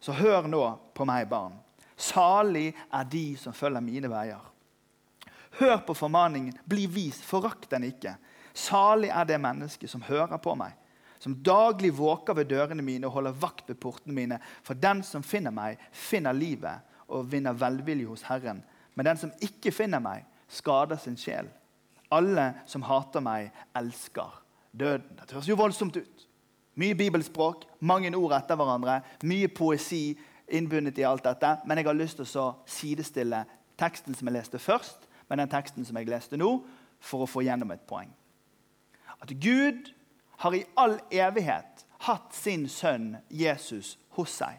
Så 0.00 0.16
hør 0.16 0.48
nå 0.48 0.64
på 0.96 1.04
meg, 1.04 1.28
barn. 1.28 1.58
Salig 1.98 2.70
er 2.94 3.08
de 3.10 3.24
som 3.40 3.56
følger 3.56 3.82
mine 3.82 4.10
veier. 4.10 4.42
Hør 5.58 5.80
på 5.82 5.96
formaningen, 5.98 6.54
bli 6.68 6.86
vis, 6.86 7.18
forakt 7.24 7.66
den 7.72 7.88
ikke. 7.88 8.14
Salig 8.54 9.10
er 9.10 9.26
det 9.26 9.40
mennesket 9.42 9.90
som 9.90 10.04
hører 10.06 10.38
på 10.42 10.54
meg, 10.58 10.76
som 11.18 11.34
daglig 11.42 11.90
våker 11.98 12.36
ved 12.38 12.50
dørene 12.52 12.84
mine 12.84 13.08
og 13.08 13.16
holder 13.16 13.38
vakt 13.42 13.70
ved 13.70 13.80
portene 13.82 14.14
mine. 14.14 14.38
For 14.62 14.78
den 14.78 15.02
som 15.06 15.26
finner 15.26 15.54
meg, 15.54 15.80
finner 15.90 16.36
livet 16.36 16.86
og 17.08 17.26
vinner 17.32 17.56
velvilje 17.58 18.06
hos 18.06 18.26
Herren. 18.28 18.62
Men 18.94 19.10
den 19.10 19.18
som 19.18 19.34
ikke 19.42 19.74
finner 19.74 20.02
meg, 20.02 20.26
skader 20.48 21.00
sin 21.02 21.18
sjel. 21.18 21.50
Alle 22.14 22.52
som 22.70 22.86
hater 22.86 23.22
meg, 23.24 23.50
elsker 23.76 24.38
døden. 24.72 25.18
Det 25.18 25.34
høres 25.34 25.50
jo 25.50 25.58
voldsomt 25.58 25.98
ut. 25.98 26.24
Mye 26.78 26.94
bibelspråk, 26.94 27.64
mange 27.82 28.12
ord 28.14 28.36
etter 28.36 28.58
hverandre, 28.58 29.00
mye 29.26 29.48
poesi, 29.50 30.12
innbundet 30.50 30.98
i 30.98 31.06
alt 31.06 31.24
dette, 31.24 31.56
men 31.66 31.78
jeg 31.78 31.86
har 31.86 31.98
lyst 31.98 32.20
til 32.20 32.40
å 32.40 32.48
sidestille 32.66 33.44
teksten 33.78 34.16
som 34.16 34.28
jeg 34.28 34.38
leste 34.38 34.60
først, 34.62 35.06
med 35.28 35.42
den 35.42 35.50
teksten 35.52 35.84
som 35.84 35.96
jeg 36.00 36.08
leste 36.08 36.38
nå, 36.40 36.50
for 37.00 37.22
å 37.24 37.30
få 37.30 37.44
gjennom 37.46 37.70
et 37.74 37.84
poeng. 37.86 38.10
At 39.20 39.32
Gud 39.42 39.92
har 40.42 40.54
i 40.54 40.64
all 40.78 40.96
evighet 41.10 41.84
hatt 42.06 42.34
sin 42.34 42.68
sønn 42.70 43.16
Jesus 43.28 43.96
hos 44.16 44.38
seg. 44.40 44.56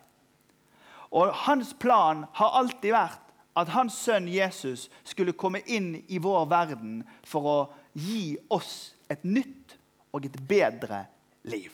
Og 1.16 1.32
hans 1.48 1.74
plan 1.74 2.26
har 2.38 2.58
alltid 2.60 2.94
vært 2.94 3.30
at 3.60 3.72
hans 3.74 3.98
sønn 3.98 4.28
Jesus 4.30 4.88
skulle 5.08 5.34
komme 5.34 5.64
inn 5.66 5.96
i 6.08 6.20
vår 6.22 6.46
verden 6.52 7.02
for 7.28 7.50
å 7.50 7.58
gi 7.98 8.38
oss 8.54 8.94
et 9.10 9.24
nytt 9.26 9.76
og 10.14 10.28
et 10.28 10.38
bedre 10.48 11.06
liv. 11.50 11.74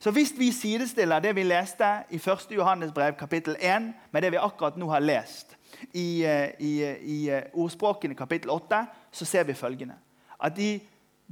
Så 0.00 0.10
hvis 0.10 0.32
vi 0.38 0.52
sidestiller 0.52 1.20
det 1.20 1.34
vi 1.36 1.42
leste 1.42 1.84
i 2.10 2.16
1. 2.16 2.46
Johannes 2.50 2.92
brev 2.92 3.12
kapittel 3.12 3.56
1, 3.60 3.92
med 4.10 4.22
det 4.22 4.32
vi 4.32 4.36
akkurat 4.40 4.76
nå 4.76 4.88
har 4.88 5.00
lest 5.00 5.56
i, 5.92 6.24
eh, 6.24 6.48
i, 6.58 6.72
i 7.00 7.28
eh, 7.28 7.42
ordspråkene 7.52 8.14
kapittel 8.14 8.50
8, 8.50 8.86
så 9.12 9.24
ser 9.24 9.44
vi 9.44 9.54
følgende. 9.54 9.94
At 10.40 10.58
i 10.58 10.80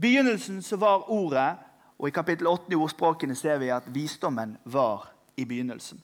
begynnelsen 0.00 0.62
så 0.62 0.76
var 0.76 1.10
ordet, 1.10 1.56
og 1.98 2.08
i 2.08 2.10
kapittel 2.10 2.46
8 2.46 2.72
i 2.72 2.74
ordspråkene 2.74 3.34
ser 3.34 3.58
vi 3.58 3.68
at 3.68 3.88
visdommen 3.94 4.58
var 4.64 5.12
i 5.36 5.44
begynnelsen. 5.44 6.02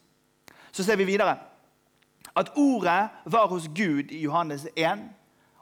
Så 0.72 0.84
ser 0.84 0.96
vi 0.96 1.04
videre 1.04 1.36
at 2.36 2.50
ordet 2.56 3.08
var 3.24 3.46
hos 3.46 3.68
Gud 3.68 4.10
i 4.10 4.22
Johannes 4.22 4.66
1, 4.76 4.98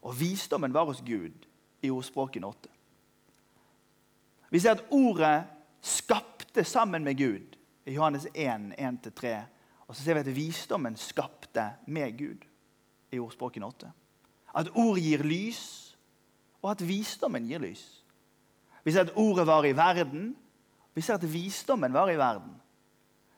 og 0.03 0.21
visdommen 0.21 0.75
var 0.75 0.85
hos 0.85 1.03
Gud 1.07 1.35
i 1.83 1.91
ordspråkene 1.91 2.47
8. 2.47 2.69
Vi 4.51 4.59
ser 4.59 4.71
at 4.71 4.85
ordet 4.91 5.45
skapte 5.83 6.32
skapte 6.53 6.71
sammen 6.71 7.05
med 7.05 7.17
Gud 7.17 7.57
i 7.85 7.95
Johannes 7.95 8.27
1, 8.35 8.75
1-3. 8.79 9.43
Og 9.89 9.97
så 9.97 10.03
ser 10.03 10.15
vi 10.15 10.21
at 10.21 10.37
visdommen 10.37 10.97
skapte 10.97 11.71
med 11.87 12.13
Gud 12.19 12.45
i 13.11 13.19
ordspråken 13.19 13.63
8. 13.65 13.89
At 14.55 14.69
ord 14.77 14.99
gir 15.01 15.23
lys, 15.25 15.97
og 16.63 16.71
at 16.75 16.85
visdommen 16.85 17.47
gir 17.49 17.59
lys. 17.59 18.05
Vi 18.85 18.93
ser 18.93 19.07
at 19.07 19.15
ordet 19.17 19.47
var 19.47 19.65
i 19.65 19.73
verden. 19.73 20.35
Vi 20.95 21.01
ser 21.01 21.15
at 21.15 21.25
visdommen 21.33 21.93
var 21.93 22.11
i 22.11 22.19
verden. 22.19 22.53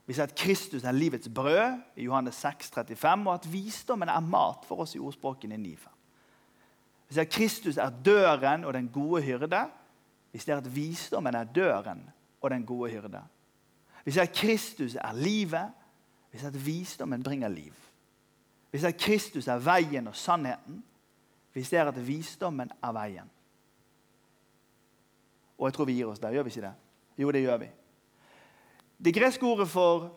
Vi 0.06 0.12
ser 0.12 0.26
at 0.26 0.34
Kristus 0.34 0.82
er 0.82 0.92
livets 0.92 1.28
brød 1.28 1.78
i 1.96 2.08
Johannes 2.08 2.34
6, 2.34 2.70
35, 2.74 3.28
og 3.28 3.34
at 3.34 3.46
visdommen 3.52 4.08
er 4.08 4.20
mat 4.20 4.66
for 4.66 4.82
oss 4.82 4.96
i 4.96 4.98
ordspråkene 4.98 5.56
9. 5.56 5.76
Vi 7.08 7.14
ser 7.14 7.22
at 7.22 7.30
Kristus 7.30 7.78
er 7.78 7.94
døren 8.04 8.64
og 8.64 8.74
den 8.74 8.88
gode 8.88 9.22
hyrde. 9.22 9.64
Vi 10.32 10.38
ser 10.42 10.58
at 10.58 10.74
visdommen 10.74 11.34
er 11.34 11.44
døren 11.44 12.02
og 12.44 12.50
den 12.50 12.66
gode 12.66 12.90
hyrde. 12.90 13.22
Vi 14.04 14.10
ser 14.10 14.22
at 14.22 14.32
Kristus 14.32 14.94
er 14.94 15.12
livet. 15.12 15.72
Vi 16.32 16.38
ser 16.38 16.46
at 16.46 16.66
visdommen 16.66 17.22
bringer 17.22 17.48
liv. 17.48 17.72
Vi 18.72 18.78
ser 18.78 18.88
at 18.88 19.00
Kristus 19.00 19.48
er 19.48 19.58
veien 19.58 20.06
og 20.06 20.16
sannheten. 20.16 20.84
Vi 21.52 21.62
ser 21.64 21.88
at 21.88 22.06
visdommen 22.06 22.70
er 22.82 22.92
veien. 22.92 23.30
Og 25.58 25.66
jeg 25.66 25.74
tror 25.74 25.84
vi 25.84 25.96
gir 25.96 26.10
oss 26.10 26.20
der. 26.20 26.34
Gjør 26.36 26.42
vi 26.42 26.50
ikke 26.50 26.66
det? 26.66 26.74
Jo, 27.18 27.30
det 27.30 27.42
gjør 27.42 27.56
vi. 27.56 27.68
Det 29.04 29.14
greske 29.14 29.46
ordet 29.46 29.68
for 29.68 30.10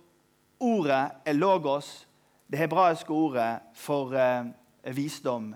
ordet 0.59 1.11
er 1.25 1.33
logos. 1.33 2.07
Det 2.51 2.59
hebraiske 2.59 3.09
ordet 3.09 3.59
for 3.73 4.11
eh, 4.11 4.95
visdom 4.95 5.55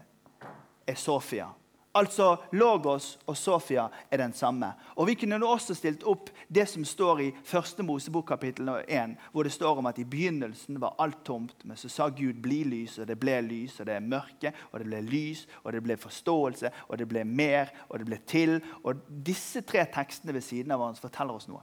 er 0.88 0.96
sofia. 0.96 1.48
Altså 1.94 2.38
Logos 2.52 3.18
og 3.28 3.36
Sofia 3.38 3.90
er 4.12 4.18
den 4.18 4.34
samme. 4.34 4.70
Og 4.96 5.08
Vi 5.08 5.16
kunne 5.20 5.38
nå 5.38 5.48
også 5.48 5.76
stilt 5.76 6.04
opp 6.08 6.30
det 6.48 6.64
som 6.70 6.86
står 6.88 7.20
i 7.20 7.32
første 7.44 7.84
Mosebok 7.84 8.28
kapittel 8.28 8.70
1, 8.88 9.18
hvor 9.32 9.44
det 9.44 9.52
står 9.52 9.78
om 9.82 9.90
at 9.92 10.00
i 10.00 10.06
begynnelsen 10.08 10.80
var 10.80 10.96
alt 11.00 11.26
tomt, 11.26 11.66
men 11.66 11.78
så 11.78 11.90
sa 11.90 12.08
Gud 12.10 12.40
'bli 12.42 12.64
lys', 12.64 13.02
og 13.02 13.08
det 13.08 13.20
ble 13.20 13.42
lys, 13.42 13.80
og 13.80 13.86
det 13.86 13.96
er 13.96 14.00
mørke, 14.00 14.54
og 14.72 14.80
det 14.80 14.88
ble 14.88 15.02
lys, 15.02 15.48
og 15.64 15.74
det 15.74 15.84
ble 15.84 15.98
forståelse, 15.98 16.72
og 16.88 16.98
det 16.98 17.08
ble 17.08 17.24
mer, 17.24 17.68
og 17.90 18.00
det 18.00 18.06
ble 18.06 18.18
til. 18.28 18.62
Og 18.84 18.96
Disse 19.26 19.62
tre 19.62 19.86
tekstene 19.86 20.34
ved 20.34 20.42
siden 20.42 20.72
av 20.72 20.78
hverandre 20.80 21.02
forteller 21.02 21.34
oss 21.34 21.48
noe. 21.48 21.62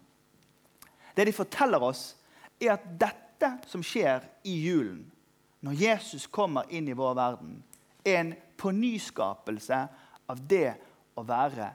Det 1.16 1.26
de 1.26 1.32
forteller 1.32 1.82
oss, 1.82 2.16
er 2.60 2.72
at 2.72 2.84
dette 3.00 3.58
som 3.66 3.82
skjer 3.82 4.20
i 4.44 4.60
julen, 4.68 5.12
når 5.60 5.72
Jesus 5.72 6.26
kommer 6.26 6.62
inn 6.70 6.88
i 6.88 6.92
vår 6.92 7.14
verden, 7.14 7.64
er 8.04 8.20
en 8.20 8.34
pånyskapelse 8.56 9.88
av 10.28 10.40
det 10.48 10.74
å 11.18 11.24
være 11.26 11.72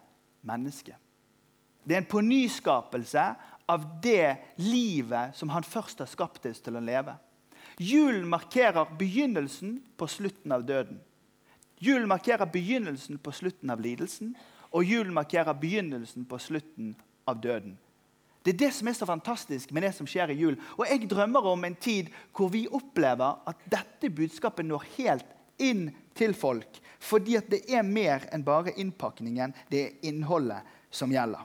menneske. 0.48 0.96
Det 1.84 1.96
er 1.96 2.04
en 2.04 2.12
pånyskapelse 2.12 3.24
av 3.70 3.86
det 4.04 4.56
livet 4.62 5.36
som 5.36 5.52
han 5.52 5.66
først 5.68 6.04
har 6.04 6.12
skapt 6.12 6.46
oss 6.48 6.62
til 6.64 6.78
å 6.80 6.84
leve. 6.84 7.16
Julen 7.82 8.28
markerer 8.30 8.92
begynnelsen 9.00 9.80
på 9.98 10.08
slutten 10.08 10.54
av 10.56 10.66
døden. 10.68 11.00
Julen 11.84 12.08
markerer 12.08 12.48
begynnelsen 12.48 13.18
på 13.20 13.34
slutten 13.36 13.74
av 13.74 13.82
lidelsen, 13.84 14.36
og 14.72 14.86
julen 14.88 15.14
markerer 15.14 15.58
begynnelsen 15.58 16.26
på 16.30 16.40
slutten 16.40 16.94
av 17.28 17.42
døden. 17.42 17.76
Det 18.44 18.54
er 18.54 18.60
det 18.66 18.72
som 18.76 18.88
er 18.88 18.96
så 18.98 19.08
fantastisk 19.08 19.72
med 19.72 19.86
det 19.86 19.94
som 19.96 20.08
skjer 20.08 20.34
i 20.34 20.40
jul. 20.40 20.58
Og 20.76 20.84
jeg 20.88 21.08
drømmer 21.12 21.46
om 21.48 21.64
en 21.64 21.76
tid 21.80 22.10
hvor 22.36 22.52
vi 22.52 22.66
opplever 22.68 23.40
at 23.48 23.62
dette 23.72 24.12
budskapet 24.12 24.68
når 24.68 24.84
helt 24.98 25.30
inn 25.64 25.88
til 26.16 26.36
folk. 26.38 26.80
Fordi 27.00 27.36
at 27.36 27.50
det 27.52 27.64
er 27.68 27.84
mer 27.84 28.28
enn 28.32 28.46
bare 28.46 28.74
innpakningen, 28.80 29.54
det 29.72 29.82
er 29.82 30.08
innholdet 30.08 30.64
som 30.94 31.12
gjelder. 31.12 31.44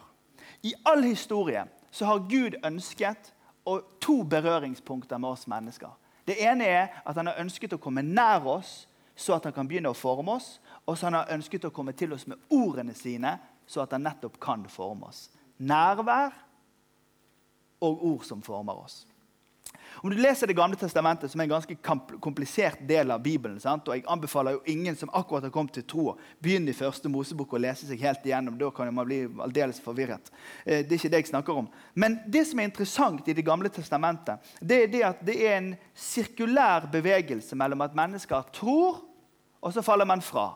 I 0.63 0.75
all 0.87 1.03
historie 1.03 1.65
så 1.91 2.07
har 2.07 2.27
Gud 2.31 2.59
ønsket 2.65 3.33
to 4.01 4.23
berøringspunkter 4.25 5.19
med 5.19 5.29
oss 5.35 5.47
mennesker. 5.51 5.91
Det 6.29 6.37
ene 6.45 6.65
er 6.65 7.01
at 7.05 7.17
han 7.17 7.31
har 7.31 7.41
ønsket 7.41 7.75
å 7.77 7.81
komme 7.81 8.05
nær 8.05 8.47
oss, 8.49 8.87
så 9.17 9.35
at 9.35 9.49
han 9.49 9.55
kan 9.57 9.69
begynne 9.69 9.91
å 9.91 9.97
forme 9.97 10.37
oss. 10.39 10.59
Og 10.87 10.99
så 10.99 11.09
han 11.09 11.19
har 11.19 11.33
ønsket 11.35 11.67
å 11.69 11.73
komme 11.75 11.93
til 11.97 12.13
oss 12.15 12.27
med 12.29 12.39
ordene 12.55 12.95
sine, 12.95 13.35
så 13.67 13.83
at 13.83 13.93
han 13.97 14.05
nettopp 14.07 14.39
kan 14.41 14.65
forme 14.71 15.09
oss. 15.09 15.27
Nærvær 15.59 16.37
og 17.85 18.05
ord 18.13 18.27
som 18.27 18.43
former 18.45 18.85
oss. 18.85 19.03
Om 20.03 20.11
du 20.11 20.17
leser 20.17 20.47
Det 20.47 20.55
gamle 20.55 20.77
testamentet, 20.77 21.31
som 21.31 21.41
er 21.41 21.49
en 21.49 21.57
ganske 21.57 21.77
komplisert 22.23 22.79
del 22.87 23.11
av 23.11 23.23
Bibelen, 23.23 23.59
sant? 23.61 23.89
og 23.89 23.97
Jeg 23.97 24.05
anbefaler 24.07 24.55
jo 24.55 24.63
ingen 24.71 24.97
som 24.97 25.11
akkurat 25.13 25.43
har 25.43 25.51
kommet 25.55 25.75
til 25.75 25.87
tro, 25.89 26.13
begynne 26.43 26.71
i 26.71 26.77
første 26.77 27.11
Mosebok 27.11 27.57
og 27.57 27.65
lese 27.65 27.89
seg 27.89 28.03
helt 28.07 28.27
igjennom. 28.27 28.59
Da 28.61 28.71
kan 28.75 28.93
man 28.95 29.09
bli 29.09 29.25
aldeles 29.43 29.81
forvirret. 29.83 30.31
Eh, 30.65 30.85
det 30.87 30.95
er 30.95 31.01
ikke 31.01 31.11
det 31.15 31.23
jeg 31.23 31.31
snakker 31.33 31.59
om. 31.65 31.69
Men 31.95 32.21
det 32.27 32.45
som 32.47 32.61
er 32.61 32.71
interessant 32.71 33.29
i 33.29 33.37
Det 33.39 33.45
gamle 33.45 33.69
testamentet, 33.69 34.39
det 34.61 34.83
er 34.83 34.93
det 34.93 35.03
at 35.07 35.27
det 35.27 35.37
er 35.47 35.57
en 35.57 35.75
sirkulær 35.95 36.89
bevegelse 36.93 37.57
mellom 37.57 37.83
at 37.83 37.95
mennesker 37.95 38.55
tror, 38.55 39.03
og 39.61 39.75
så 39.75 39.83
faller 39.83 40.07
man 40.07 40.23
fra. 40.23 40.53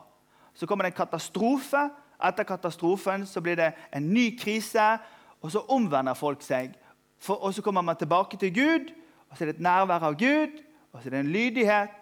Så 0.53 0.67
kommer 0.67 0.85
det 0.85 0.93
en 0.93 1.03
katastrofe. 1.05 1.89
Etter 2.23 2.43
katastrofen 2.47 3.25
så 3.27 3.41
blir 3.41 3.55
det 3.59 3.73
en 3.91 4.13
ny 4.13 4.37
krise, 4.39 4.97
og 5.41 5.51
så 5.51 5.65
omvender 5.67 6.15
folk 6.15 6.41
seg. 6.41 6.77
For, 7.19 7.35
og 7.43 7.53
så 7.53 7.61
kommer 7.61 7.81
man 7.81 7.99
tilbake 7.99 8.37
til 8.39 8.53
Gud 8.53 8.93
og 9.33 9.37
så 9.37 9.43
er 9.43 9.49
det 9.49 9.55
et 9.55 9.65
nærvær 9.65 10.03
av 10.05 10.13
Gud, 10.13 10.59
og 10.93 11.01
så 11.01 11.09
er 11.09 11.13
det 11.15 11.19
en 11.23 11.31
lydighet, 11.33 11.93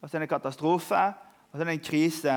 og 0.00 0.08
så 0.08 0.16
er 0.16 0.22
det 0.22 0.24
en 0.24 0.30
katastrofe, 0.30 1.00
og 1.50 1.58
så 1.58 1.60
er 1.60 1.68
det 1.68 1.72
en 1.76 1.82
krise, 1.84 2.36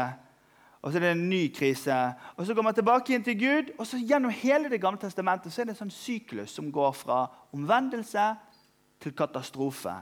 og 0.82 0.92
så 0.92 0.98
er 1.00 1.06
det 1.06 1.12
en 1.16 1.30
ny 1.30 1.54
krise. 1.56 2.00
Og 2.36 2.46
så 2.46 2.54
går 2.54 2.66
man 2.68 2.76
tilbake 2.76 3.14
igjen 3.14 3.24
til 3.24 3.38
Gud, 3.40 3.70
og 3.80 3.88
så 3.88 3.98
gjennom 3.98 4.34
hele 4.36 4.70
Det 4.70 4.82
gamle 4.82 5.00
testamentet 5.00 5.54
så 5.54 5.62
er 5.62 5.70
det 5.70 5.78
en 5.78 5.86
sånn 5.86 5.96
syklus 5.96 6.52
som 6.52 6.68
går 6.72 6.92
fra 6.92 7.22
omvendelse 7.56 8.26
til 9.00 9.16
katastrofe. 9.16 9.94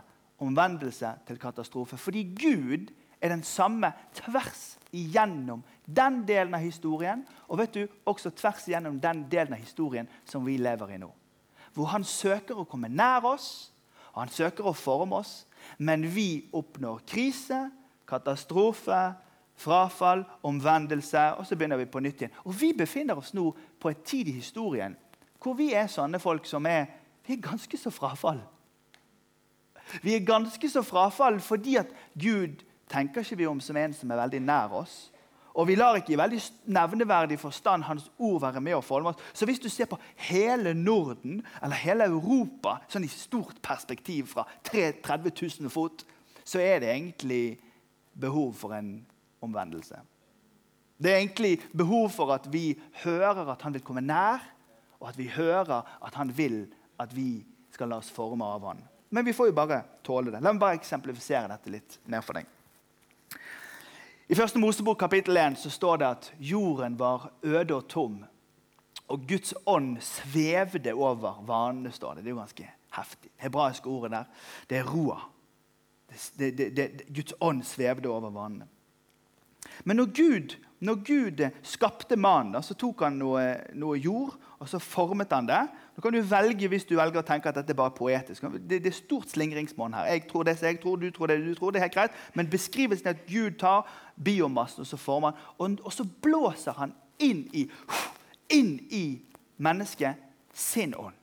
Omvendelse 0.42 1.12
til 1.28 1.38
katastrofe. 1.38 1.98
Fordi 1.98 2.24
Gud 2.34 2.90
er 3.22 3.30
den 3.30 3.44
samme 3.44 3.94
tvers 4.18 4.80
igjennom 4.92 5.62
den 5.86 6.24
delen 6.26 6.58
av 6.58 6.66
historien, 6.66 7.22
og 7.48 7.62
vet 7.62 7.78
du, 7.78 7.86
også 8.06 8.34
tvers 8.34 8.66
igjennom 8.68 8.98
den 9.00 9.28
delen 9.30 9.54
av 9.54 9.62
historien 9.62 10.10
som 10.26 10.42
vi 10.46 10.58
lever 10.58 10.98
i 10.98 10.98
nå. 10.98 11.12
Hvor 11.74 11.94
han 11.94 12.04
søker 12.04 12.58
å 12.58 12.66
komme 12.66 12.90
nær 12.90 13.30
oss, 13.30 13.73
han 14.14 14.30
søker 14.30 14.68
å 14.70 14.76
forme 14.78 15.22
oss, 15.24 15.44
men 15.78 16.06
vi 16.14 16.46
oppnår 16.54 17.02
krise, 17.10 17.66
katastrofe, 18.10 19.14
frafall, 19.58 20.24
omvendelse, 20.46 21.24
og 21.38 21.48
så 21.48 21.56
begynner 21.58 21.80
vi 21.82 21.90
på 21.90 22.02
nytt 22.04 22.22
igjen. 22.22 22.36
Og 22.46 22.60
Vi 22.60 22.74
befinner 22.74 23.18
oss 23.18 23.34
nå 23.34 23.52
på 23.80 23.90
et 23.90 24.04
tid 24.06 24.28
i 24.28 24.38
historien 24.40 24.98
hvor 25.44 25.58
vi 25.60 25.74
er 25.76 25.90
sånne 25.92 26.22
folk 26.24 26.46
som 26.48 26.66
er 26.66 26.86
vi 27.28 27.34
er 27.36 27.42
ganske 27.44 27.78
så 27.78 27.92
frafall. 27.92 28.40
Vi 30.04 30.16
er 30.16 30.26
ganske 30.26 30.70
så 30.70 30.84
frafall 30.84 31.40
fordi 31.44 31.76
at 31.80 31.92
Gud 32.20 32.64
tenker 32.92 33.24
ikke 33.24 33.38
vi 33.40 33.48
om 33.48 33.60
som 33.64 33.78
en 33.78 33.94
som 33.96 34.12
er 34.12 34.22
veldig 34.24 34.42
nær 34.44 34.76
oss. 34.76 35.12
Og 35.54 35.68
vi 35.70 35.76
lar 35.78 36.00
ikke 36.00 36.16
i 36.16 36.18
veldig 36.18 36.40
nevneverdig 36.74 37.38
forstand 37.38 37.86
Hans 37.86 38.08
ord 38.18 38.40
være 38.42 38.62
med 38.64 38.74
og 38.74 38.86
forme 38.86 39.12
oss. 39.12 39.22
Så 39.38 39.46
hvis 39.46 39.62
du 39.62 39.70
ser 39.70 39.86
på 39.90 40.00
hele 40.30 40.74
Norden 40.74 41.44
eller 41.62 41.78
hele 41.78 42.08
Europa 42.10 42.80
sånn 42.90 43.06
i 43.06 43.12
stort 43.12 43.62
perspektiv 43.62 44.32
fra 44.34 44.48
30 44.66 45.30
000 45.62 45.74
fot, 45.74 46.06
så 46.44 46.60
er 46.60 46.82
det 46.82 46.90
egentlig 46.90 47.60
behov 48.18 48.56
for 48.58 48.74
en 48.74 48.96
omvendelse. 49.46 50.02
Det 50.98 51.12
er 51.12 51.22
egentlig 51.22 51.60
behov 51.76 52.10
for 52.16 52.34
at 52.34 52.48
vi 52.52 52.74
hører 53.04 53.46
at 53.54 53.62
han 53.66 53.74
vil 53.76 53.86
komme 53.86 54.02
nær, 54.02 54.42
og 55.02 55.10
at 55.12 55.18
vi 55.20 55.28
hører 55.28 55.84
at 55.84 56.16
han 56.16 56.32
vil 56.34 56.66
at 57.02 57.14
vi 57.14 57.44
skal 57.74 57.92
la 57.92 58.00
oss 58.02 58.12
forme 58.14 58.46
av 58.46 58.66
han. 58.70 58.82
Men 59.14 59.26
vi 59.26 59.34
får 59.36 59.52
jo 59.52 59.58
bare 59.58 59.82
tåle 60.06 60.32
det. 60.32 60.42
La 60.42 60.54
meg 60.54 60.62
bare 60.62 60.80
eksemplifisere 60.80 61.50
dette 61.52 61.74
litt 61.74 62.00
ned 62.10 62.24
for 62.26 62.40
deg. 62.40 62.48
I 64.32 64.36
første 64.36 64.60
Mosebok 64.60 64.98
kapittel 65.00 65.38
1 65.38 65.58
så 65.60 65.70
står 65.70 65.98
det 66.00 66.06
at 66.08 66.34
jorden 66.40 66.96
var 67.00 67.32
øde 67.44 67.76
og 67.76 67.88
tom. 67.92 68.22
Og 69.12 69.26
Guds 69.28 69.54
ånd 69.66 69.98
svevde 70.02 70.94
over 70.94 71.44
vanene. 71.46 71.92
står 71.92 72.14
Det 72.14 72.24
Det 72.24 72.30
er 72.30 72.36
jo 72.36 72.40
ganske 72.40 72.70
heftig. 72.96 73.32
Hebraiske 73.38 73.90
ordet 73.90 74.12
der, 74.12 74.24
det 74.70 74.78
er 74.78 74.84
roa. 74.84 75.20
Det, 76.38 76.58
det, 76.58 76.78
det, 76.78 77.16
Guds 77.16 77.34
ånd 77.42 77.64
svevde 77.64 78.10
over 78.10 78.30
vanene. 78.30 78.68
Men 79.84 79.98
når 79.98 80.06
Gud, 80.06 80.56
når 80.80 80.96
Gud 80.96 81.50
skapte 81.64 82.16
mannen, 82.16 82.64
så 82.64 82.74
tok 82.74 83.02
han 83.02 83.20
noe, 83.20 83.58
noe 83.74 83.98
jord 83.98 84.38
og 84.60 84.70
så 84.70 84.80
formet 84.80 85.32
han 85.32 85.48
det. 85.48 85.68
Nå 85.96 86.02
kan 86.02 86.14
du 86.14 86.22
velge 86.26 86.68
hvis 86.68 86.86
du 86.90 86.96
velger 86.98 87.22
å 87.22 87.26
tenke 87.26 87.50
at 87.50 87.58
dette 87.60 87.74
er 87.74 87.78
bare 87.78 87.94
poetisk. 87.94 88.46
Det, 88.58 88.80
det 88.82 88.90
er 88.90 88.98
stort 88.98 89.30
slingringsmonn 89.30 89.94
her. 89.94 90.10
Jeg 90.10 90.26
tror 90.30 90.48
det 90.48 90.56
jeg 90.62 90.80
tror, 90.82 90.96
du 90.98 91.12
tror 91.14 91.30
det 91.30 91.38
du 91.46 91.54
tror. 91.56 91.72
det 91.72 91.80
er 91.80 91.88
helt 91.88 91.94
greit. 91.94 92.22
Men 92.34 92.50
beskrivelsen 92.50 93.08
er 93.08 93.18
at 93.18 93.26
Gud 93.30 93.60
tar 93.62 93.86
biomassen 94.24 94.82
og 94.82 94.88
så 94.88 94.98
former 94.98 95.32
han, 95.32 95.40
og, 95.58 95.86
og 95.86 95.94
så 95.94 96.06
blåser 96.22 96.74
han 96.78 96.96
inn 97.20 97.46
i, 97.54 97.68
inn 98.50 98.80
i 98.90 99.06
mennesket 99.58 100.16
sin 100.54 100.96
ånd. 100.98 101.14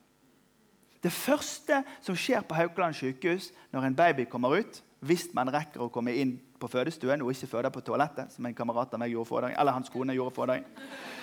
Det 1.03 1.11
første 1.11 1.81
som 2.01 2.15
skjer 2.15 2.45
på 2.45 2.55
Haukeland 2.55 2.95
sykehus 2.95 3.49
når 3.73 3.87
en 3.87 3.95
baby 3.97 4.25
kommer 4.29 4.59
ut, 4.61 4.81
hvis 5.01 5.31
man 5.33 5.49
rekker 5.49 5.81
å 5.81 5.89
komme 5.89 6.13
inn 6.13 6.35
på 6.61 6.69
fødestuen 6.69 7.23
og 7.25 7.31
ikke 7.33 7.49
føde 7.49 7.71
på 7.73 7.81
toalettet, 7.85 8.31
som 8.33 8.45
en 8.45 8.55
kamerat 8.55 8.93
av 8.93 9.01
meg 9.01 9.13
gjorde 9.13 9.29
for 9.29 9.45
dagen, 9.45 9.57
eller 9.59 9.75
hans 9.75 9.89
kone 9.89 10.15
gjorde 10.15 10.35
for 10.35 10.51
dagen, 10.51 10.67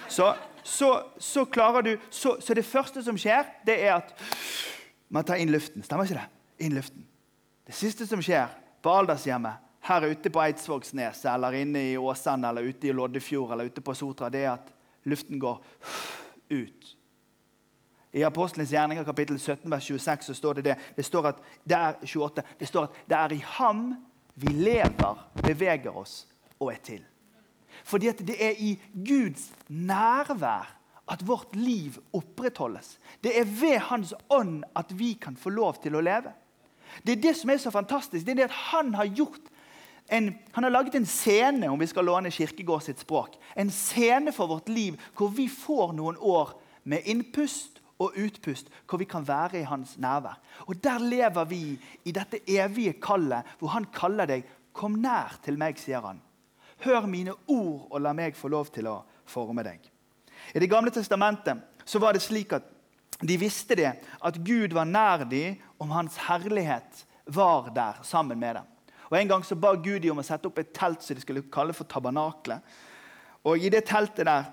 så, 0.09 0.33
så, 0.64 0.90
så 1.18 1.44
klarer 1.44 1.85
du 1.87 1.92
så, 2.11 2.37
så, 2.40 2.55
det 2.55 2.64
første 2.66 3.03
som 3.05 3.18
skjer, 3.20 3.46
det 3.66 3.79
er 3.85 3.98
at 4.01 4.12
man 5.09 5.24
tar 5.24 5.40
inn 5.40 5.53
luften. 5.53 5.85
Stemmer 5.85 6.09
ikke 6.09 6.18
det? 6.20 6.66
Inn 6.66 6.77
luften. 6.77 7.07
Det 7.68 7.77
siste 7.77 8.07
som 8.09 8.22
skjer 8.24 8.48
på 8.83 8.92
aldershjemmet 8.92 9.64
her 9.88 10.05
ute 10.09 10.31
på 10.33 10.42
Eidsvågsneset 10.42 11.29
eller 11.33 11.61
inne 11.61 11.85
i 11.92 11.96
Åsane 12.01 12.48
eller 12.48 12.68
ute 12.68 12.88
i 12.88 12.94
Loddefjord 12.96 13.53
eller 13.55 13.68
ute 13.68 13.85
på 13.85 13.94
Sotra, 13.96 14.31
det 14.33 14.44
er 14.44 14.55
at 14.57 14.72
luften 15.09 15.40
går 15.40 15.61
ut. 16.51 16.94
I 18.12 18.24
Apostelens 18.24 18.72
gjerninger 18.72 19.05
kapittel 19.05 19.38
17 19.38 19.70
vers 19.70 19.85
26 19.85 20.31
så 20.31 20.35
står 20.35 20.59
det 20.59 20.64
det. 20.70 20.77
Det 20.96 21.05
står 21.05 21.29
at 21.29 21.40
det 21.68 21.77
er 21.77 21.98
28, 22.05 22.44
det 22.61 22.68
står 22.68 22.88
at 22.88 23.01
det 23.09 23.18
er 23.18 23.35
i 23.37 23.42
ham 23.59 23.90
vi 24.38 24.55
lever, 24.55 25.22
beveger 25.42 25.96
oss 25.96 26.22
og 26.59 26.72
er 26.72 26.83
til. 26.85 27.05
Fordi 27.85 28.12
det 28.27 28.37
er 28.42 28.59
i 28.59 28.74
Guds 28.94 29.51
nærvær 29.68 30.74
at 31.09 31.22
vårt 31.27 31.57
liv 31.57 31.96
opprettholdes. 32.12 32.98
Det 33.24 33.33
er 33.38 33.44
ved 33.44 33.79
Hans 33.88 34.14
ånd 34.31 34.62
at 34.77 34.92
vi 34.98 35.14
kan 35.20 35.37
få 35.37 35.51
lov 35.51 35.81
til 35.83 35.96
å 35.96 36.03
leve. 36.05 36.35
Det 37.05 37.16
er 37.16 37.22
det 37.22 37.37
som 37.37 37.51
er 37.51 37.61
så 37.62 37.72
fantastisk. 37.72 38.27
Det 38.27 38.35
er 38.35 38.42
det 38.42 38.51
at 38.51 38.61
Han 38.72 38.94
har 38.94 39.05
gjort 39.05 39.53
en, 40.09 40.35
han 40.53 40.64
har 40.64 40.70
laget 40.70 40.94
en 40.94 41.07
scene 41.07 41.68
om 41.68 41.81
vi 41.81 41.87
skal 41.87 42.07
låne 42.09 42.31
Kirkegård 42.33 42.83
sitt 42.87 43.03
språk, 43.03 43.35
en 43.55 43.70
scene 43.70 44.33
for 44.33 44.48
vårt 44.48 44.70
liv 44.72 44.96
hvor 45.16 45.29
vi 45.37 45.48
får 45.53 45.92
noen 45.98 46.16
år 46.16 46.55
med 46.88 47.05
innpust 47.05 47.83
og 47.99 48.15
utpust, 48.17 48.69
hvor 48.89 48.99
vi 48.99 49.05
kan 49.05 49.27
være 49.29 49.61
i 49.61 49.67
hans 49.67 49.99
nærvær. 49.99 50.39
Og 50.67 50.85
Der 50.85 50.99
lever 50.99 51.45
vi 51.45 51.79
i 52.05 52.13
dette 52.13 52.41
evige 52.47 52.93
kallet, 52.93 53.43
hvor 53.59 53.69
han 53.69 53.85
kaller 53.85 54.27
deg 54.27 54.45
'Kom 54.73 54.93
nær 54.93 55.39
til 55.43 55.59
meg', 55.59 55.79
sier 55.79 56.01
han. 56.01 56.21
Hør 56.79 57.07
mine 57.07 57.33
ord, 57.49 57.89
og 57.91 58.01
la 58.01 58.13
meg 58.13 58.37
få 58.37 58.49
lov 58.49 58.67
til 58.67 58.87
å 58.87 59.03
forme 59.27 59.63
deg. 59.63 59.81
I 60.55 60.59
Det 60.59 60.71
gamle 60.71 60.91
testamentet 60.91 61.59
så 61.85 61.99
var 61.99 62.13
det 62.13 62.23
slik 62.23 62.53
at 62.53 62.63
de 63.29 63.37
visste 63.37 63.75
det, 63.75 63.93
at 64.25 64.35
Gud 64.35 64.73
var 64.73 64.85
nær 64.85 65.25
dem 65.25 65.57
om 65.79 65.91
hans 65.91 66.17
herlighet 66.17 67.05
var 67.27 67.73
der 67.75 67.99
sammen 68.03 68.39
med 68.39 68.55
dem. 68.55 68.65
Og 69.11 69.21
En 69.21 69.29
gang 69.29 69.45
så 69.45 69.55
ba 69.55 69.75
Gud 69.75 70.01
dem 70.01 70.11
om 70.11 70.19
å 70.19 70.27
sette 70.27 70.47
opp 70.47 70.59
et 70.59 70.73
telt 70.73 71.03
som 71.03 71.17
de 71.17 71.21
skulle 71.21 71.43
kalle 71.53 71.73
for 71.73 71.85
tabernaklet. 71.85 72.61
Og 73.45 73.59
I 73.59 73.69
det 73.69 73.85
teltet 73.89 74.27
der 74.27 74.45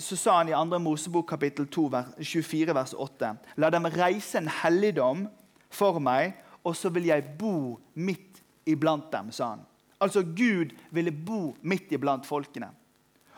så 0.00 0.16
sa 0.16 0.38
han 0.38 0.48
i 0.48 0.56
2. 0.56 0.78
Mosebok 0.80 1.26
kapittel 1.28 1.66
2, 1.68 1.88
vers, 1.92 2.14
24 2.24 2.74
vers 2.74 2.94
8.: 2.96 3.34
La 3.60 3.68
dem 3.70 3.88
reise 3.92 4.38
en 4.40 4.48
helligdom 4.48 5.26
for 5.70 6.00
meg 6.00 6.38
og 6.64 6.76
så 6.76 6.90
vil 6.92 7.08
jeg 7.08 7.24
bo 7.38 7.78
midt 7.94 8.40
iblant 8.68 9.08
dem, 9.12 9.30
sa 9.32 9.54
han. 9.54 9.64
Altså 10.00 10.22
Gud 10.22 10.72
ville 10.92 11.12
bo 11.12 11.54
midt 11.62 11.92
iblant 11.92 12.26
folkene. 12.28 12.70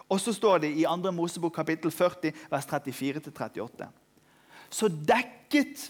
Og 0.08 0.20
så 0.20 0.34
står 0.34 0.64
det 0.64 0.72
i 0.76 0.84
2. 0.84 1.12
Mosebok 1.14 1.54
kapittel 1.54 1.90
40, 1.90 2.32
vers 2.50 2.66
34-38. 2.68 3.88
Så 4.72 4.88
dekket 4.88 5.88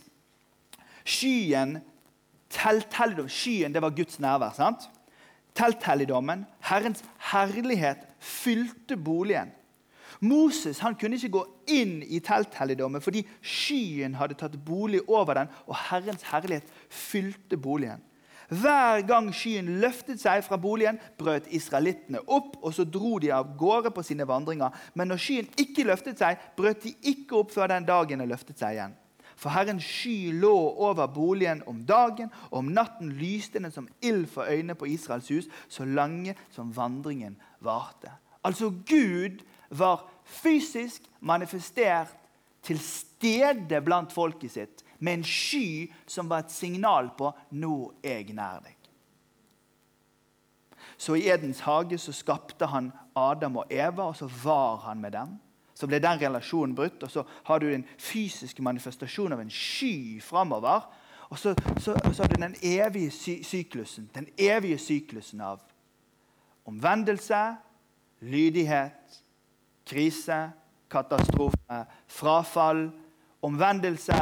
skyen 1.04 1.78
telthelligdom. 2.52 3.30
Skyen 3.30 3.74
det 3.74 3.82
var 3.82 3.96
Guds 3.96 4.20
nærvær. 4.20 4.54
sant? 4.56 4.88
Telthelligdommen, 5.54 6.46
Herrens 6.60 7.02
herlighet, 7.32 8.06
fylte 8.18 8.96
boligen. 8.96 9.50
Moses 10.22 10.78
han 10.78 10.94
kunne 10.94 11.18
ikke 11.18 11.34
gå 11.34 11.42
inn 11.74 11.98
i 12.06 12.20
telthelligdommen 12.22 13.02
fordi 13.02 13.24
skyen 13.42 14.14
hadde 14.20 14.38
tatt 14.38 14.54
bolig 14.64 15.02
over 15.08 15.40
den, 15.40 15.52
og 15.66 15.76
Herrens 15.88 16.22
herlighet 16.30 16.70
fylte 16.88 17.58
boligen. 17.58 18.02
Hver 18.52 19.00
gang 19.08 19.30
skyen 19.32 19.78
løftet 19.80 20.20
seg 20.20 20.42
fra 20.44 20.58
boligen, 20.60 20.98
brøt 21.18 21.46
israelittene 21.56 22.20
opp, 22.26 22.58
og 22.60 22.74
så 22.76 22.84
dro 22.84 23.16
de 23.22 23.30
av 23.32 23.54
gårde 23.58 23.94
på 23.96 24.04
sine 24.04 24.26
vandringer. 24.28 24.74
Men 24.94 25.08
når 25.08 25.22
skyen 25.24 25.48
ikke 25.56 25.86
løftet 25.88 26.20
seg, 26.20 26.40
brøt 26.58 26.84
de 26.84 26.92
ikke 27.14 27.38
opp 27.38 27.54
før 27.54 27.72
den 27.72 27.88
dagen 27.88 28.20
den 28.20 28.28
løftet 28.28 28.60
seg 28.60 28.76
igjen. 28.76 28.98
For 29.40 29.54
Herrens 29.56 29.86
sky 29.88 30.34
lå 30.36 30.52
over 30.52 31.08
boligen 31.10 31.64
om 31.66 31.80
dagen, 31.88 32.28
og 32.50 32.60
om 32.60 32.70
natten 32.76 33.14
lyste 33.16 33.62
den 33.62 33.72
som 33.72 33.88
ild 34.04 34.28
for 34.30 34.44
øynene 34.44 34.76
på 34.78 34.90
Israels 34.92 35.32
hus, 35.32 35.48
så 35.72 35.88
lange 35.88 36.36
som 36.52 36.74
vandringen 36.76 37.38
varte. 37.64 38.12
Altså 38.44 38.68
Gud 38.70 39.40
var 39.70 40.11
fysisk 40.24 41.02
manifestert 41.20 42.16
til 42.62 42.78
stede 42.78 43.80
blant 43.84 44.12
folket 44.12 44.54
sitt 44.54 44.84
med 45.02 45.18
en 45.18 45.24
sky 45.26 45.90
som 46.06 46.30
var 46.30 46.44
et 46.44 46.52
signal 46.52 47.10
på 47.18 47.32
'nå 47.50 47.92
er 48.04 48.18
jeg 48.18 48.34
nær 48.34 48.60
deg'. 48.60 48.82
Så 50.96 51.14
i 51.14 51.28
Edens 51.28 51.60
hage 51.60 51.98
så 51.98 52.12
skapte 52.12 52.66
han 52.66 52.92
Adam 53.16 53.56
og 53.56 53.66
Eva, 53.70 54.02
og 54.02 54.16
så 54.16 54.30
var 54.44 54.76
han 54.76 55.00
med 55.00 55.12
dem. 55.12 55.38
Så 55.74 55.86
ble 55.86 55.98
den 55.98 56.20
relasjonen 56.20 56.74
brutt, 56.74 57.02
og 57.02 57.10
så 57.10 57.24
har 57.44 57.58
du 57.58 57.70
den 57.70 57.84
fysiske 57.98 58.62
manifestasjonen 58.62 59.32
av 59.32 59.40
en 59.40 59.50
sky 59.50 60.20
framover. 60.22 60.80
Og 61.30 61.38
så, 61.38 61.54
så, 61.78 61.96
så 62.12 62.22
har 62.22 62.28
du 62.28 62.42
den 62.42 62.54
evige 62.62 63.10
sy 63.10 63.42
syklusen, 63.42 64.10
den 64.14 64.28
evige 64.38 64.78
syklusen 64.78 65.40
av 65.40 65.60
omvendelse, 66.64 67.56
lydighet, 68.20 69.21
krise, 69.88 70.50
katastrofe, 70.92 71.84
frafall, 72.06 72.90
omvendelse, 73.40 74.18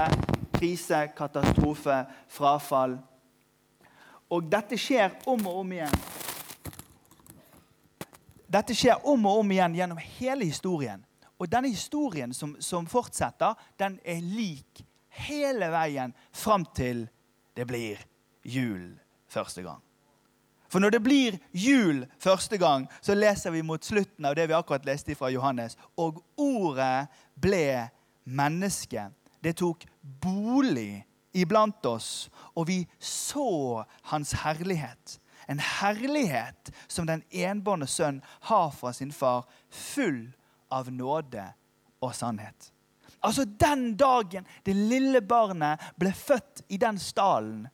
krise, 0.52 1.08
katastrofe, 1.16 2.04
frafall. 2.28 2.98
Og 4.30 4.46
dette 4.50 4.78
skjer 4.78 5.16
om 5.30 5.46
og 5.50 5.62
om 5.64 5.72
igjen. 5.74 6.00
Dette 8.50 8.74
skjer 8.74 9.06
om 9.06 9.26
og 9.30 9.42
om 9.42 9.52
igjen 9.54 9.76
gjennom 9.78 10.00
hele 10.18 10.46
historien. 10.48 11.02
Og 11.40 11.48
denne 11.50 11.70
historien 11.72 12.34
som, 12.36 12.56
som 12.60 12.86
fortsetter, 12.90 13.54
den 13.80 13.98
er 14.04 14.20
lik 14.20 14.84
hele 15.26 15.70
veien 15.72 16.14
fram 16.32 16.66
til 16.76 17.06
det 17.56 17.66
blir 17.66 18.02
jul 18.46 18.92
første 19.30 19.64
gang. 19.64 19.89
For 20.70 20.78
når 20.78 20.94
det 20.94 21.02
blir 21.02 21.38
jul 21.52 22.04
første 22.22 22.58
gang, 22.58 22.86
så 23.02 23.16
leser 23.18 23.50
vi 23.50 23.62
mot 23.66 23.84
slutten 23.84 24.24
av 24.28 24.36
det 24.38 24.46
vi 24.46 24.54
akkurat 24.54 24.86
leste 24.86 25.16
fra 25.18 25.30
Johannes. 25.34 25.74
Og 25.98 26.22
ordet 26.38 27.08
ble 27.34 27.88
menneske. 28.24 29.08
Det 29.42 29.56
tok 29.58 29.86
bolig 30.22 31.02
iblant 31.34 31.86
oss, 31.86 32.28
og 32.54 32.68
vi 32.70 32.84
så 33.02 33.82
hans 34.12 34.34
herlighet. 34.44 35.18
En 35.50 35.58
herlighet 35.58 36.70
som 36.86 37.08
den 37.08 37.24
enbårne 37.30 37.88
sønn 37.90 38.20
har 38.46 38.70
fra 38.70 38.92
sin 38.94 39.10
far, 39.12 39.48
full 39.70 40.28
av 40.70 40.92
nåde 40.94 41.48
og 42.00 42.14
sannhet. 42.14 42.70
Altså 43.20 43.44
Den 43.44 43.96
dagen 43.96 44.46
det 44.64 44.76
lille 44.76 45.20
barnet 45.20 45.82
ble 45.98 46.12
født 46.14 46.62
i 46.68 46.78
den 46.80 46.98
stallen, 46.98 47.66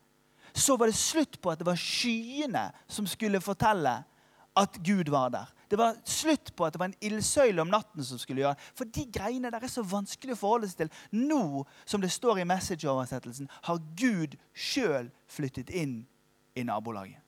så 0.57 0.77
var 0.77 0.90
det 0.90 0.99
slutt 0.99 1.38
på 1.42 1.53
at 1.53 1.61
det 1.61 1.69
var 1.69 1.79
skyene 1.81 2.71
som 2.88 3.09
skulle 3.09 3.42
fortelle 3.45 3.99
at 4.57 4.79
Gud 4.81 5.11
var 5.12 5.31
der. 5.35 5.53
Det 5.69 5.79
var 5.79 5.99
slutt 6.09 6.53
på 6.57 6.64
at 6.64 6.75
det 6.75 6.81
var 6.81 6.88
en 6.88 7.01
ildsøyle 7.05 7.61
om 7.61 7.71
natten 7.71 8.05
som 8.07 8.21
skulle 8.23 8.45
gjøre 8.45 8.69
For 8.79 8.88
de 8.88 9.03
greiene 9.12 9.51
der 9.51 9.64
er 9.66 9.73
så 9.73 9.83
vanskelig 9.85 10.37
å 10.37 10.40
forholde 10.40 10.71
seg 10.71 10.85
til. 10.85 10.92
Nå, 11.27 11.66
som 11.85 12.01
det 12.01 12.12
står 12.14 12.40
i 12.40 12.49
messageoversettelsen, 12.49 13.51
har 13.69 13.83
Gud 13.99 14.38
sjøl 14.55 15.11
flyttet 15.29 15.73
inn 15.75 16.05
i 16.57 16.64
nabolaget. 16.64 17.21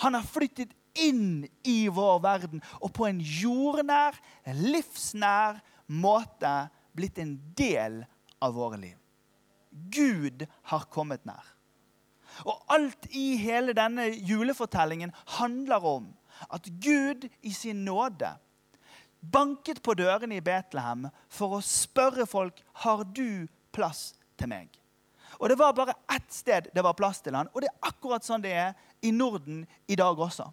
Han 0.00 0.14
har 0.16 0.24
flyttet 0.24 0.72
inn 0.94 1.44
i 1.66 1.88
vår 1.92 2.22
verden 2.22 2.62
og 2.80 2.92
på 2.96 3.08
en 3.08 3.20
jordnær, 3.20 4.16
livsnær 4.46 5.60
måte 5.90 6.54
blitt 6.96 7.18
en 7.20 7.36
del 7.58 8.04
av 8.40 8.54
våre 8.56 8.78
liv. 8.80 8.96
Gud 9.70 10.46
har 10.72 10.86
kommet 10.90 11.26
nær. 11.28 11.44
Og 12.44 12.62
alt 12.72 13.06
i 13.10 13.34
hele 13.40 13.74
denne 13.76 14.08
julefortellingen 14.14 15.12
handler 15.38 15.84
om 15.86 16.12
at 16.50 16.68
Gud 16.80 17.28
i 17.42 17.52
sin 17.52 17.84
nåde 17.84 18.32
banket 19.20 19.82
på 19.82 19.94
dørene 19.94 20.38
i 20.38 20.44
Betlehem 20.44 21.08
for 21.28 21.58
å 21.58 21.64
spørre 21.64 22.26
folk 22.28 22.62
har 22.84 23.04
du 23.04 23.46
plass 23.74 24.14
til 24.40 24.48
meg. 24.48 24.68
Og 25.38 25.48
Det 25.48 25.58
var 25.58 25.72
bare 25.72 25.94
ett 26.14 26.32
sted 26.32 26.68
det 26.74 26.84
var 26.84 26.96
plass 26.96 27.20
til 27.20 27.34
han, 27.34 27.48
og 27.54 27.60
det 27.60 27.68
er 27.68 27.88
akkurat 27.88 28.24
sånn 28.24 28.42
det 28.42 28.52
er 28.52 28.72
i 29.02 29.10
Norden 29.10 29.66
i 29.88 29.96
dag 29.96 30.18
også. 30.18 30.50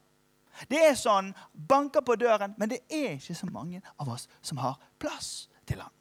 Det 0.67 0.79
er 0.79 0.95
sånn, 0.97 1.33
banker 1.53 2.01
på 2.01 2.15
døren, 2.17 2.55
men 2.57 2.69
det 2.69 2.81
er 2.89 3.17
ikke 3.17 3.35
så 3.35 3.49
mange 3.51 3.81
av 3.99 4.09
oss 4.09 4.27
som 4.41 4.57
har 4.57 4.79
plass 4.99 5.49
til 5.69 5.81
han. 5.81 5.91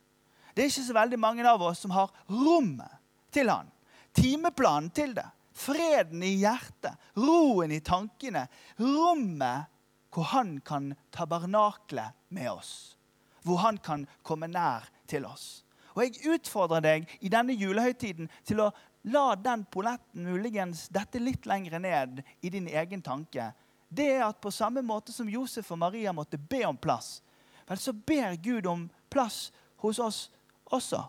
Det 0.55 0.65
er 0.65 0.71
ikke 0.71 0.87
så 0.87 0.97
veldig 0.97 1.19
mange 1.21 1.45
av 1.49 1.63
oss 1.63 1.83
som 1.85 1.93
har 1.93 2.13
rommet 2.31 2.95
til 3.35 3.51
han. 3.53 3.69
Timeplanen 4.17 4.89
til 4.97 5.13
det 5.19 5.27
freden 5.57 6.23
i 6.23 6.35
hjertet, 6.43 6.95
roen 7.17 7.73
i 7.73 7.81
tankene, 7.81 8.47
rommet 8.79 9.73
hvor 10.13 10.31
han 10.33 10.61
kan 10.61 10.95
tabernakle 11.11 12.11
med 12.29 12.51
oss. 12.51 12.97
Hvor 13.43 13.63
han 13.65 13.79
kan 13.79 14.07
komme 14.23 14.49
nær 14.49 14.89
til 15.09 15.27
oss. 15.29 15.65
Og 15.97 16.05
Jeg 16.05 16.37
utfordrer 16.37 16.85
deg 16.85 17.09
i 17.21 17.33
denne 17.33 17.57
julehøytiden 17.57 18.29
til 18.45 18.61
å 18.61 18.71
la 19.13 19.35
den 19.39 19.65
polletten 19.71 20.27
muligens 20.27 20.89
dette 20.93 21.21
litt 21.23 21.47
lenger 21.47 21.79
ned 21.79 22.23
i 22.41 22.51
din 22.51 22.67
egen 22.69 23.03
tanke. 23.03 23.53
Det 23.89 24.09
er 24.17 24.25
at 24.27 24.41
på 24.43 24.51
samme 24.51 24.83
måte 24.83 25.15
som 25.15 25.29
Josef 25.31 25.71
og 25.73 25.79
Maria 25.79 26.13
måtte 26.13 26.39
be 26.39 26.65
om 26.67 26.77
plass, 26.77 27.23
vel, 27.69 27.79
så 27.79 27.93
ber 27.93 28.37
Gud 28.43 28.67
om 28.67 28.89
plass 29.11 29.53
hos 29.85 30.01
oss 30.03 30.21
også. 30.65 31.05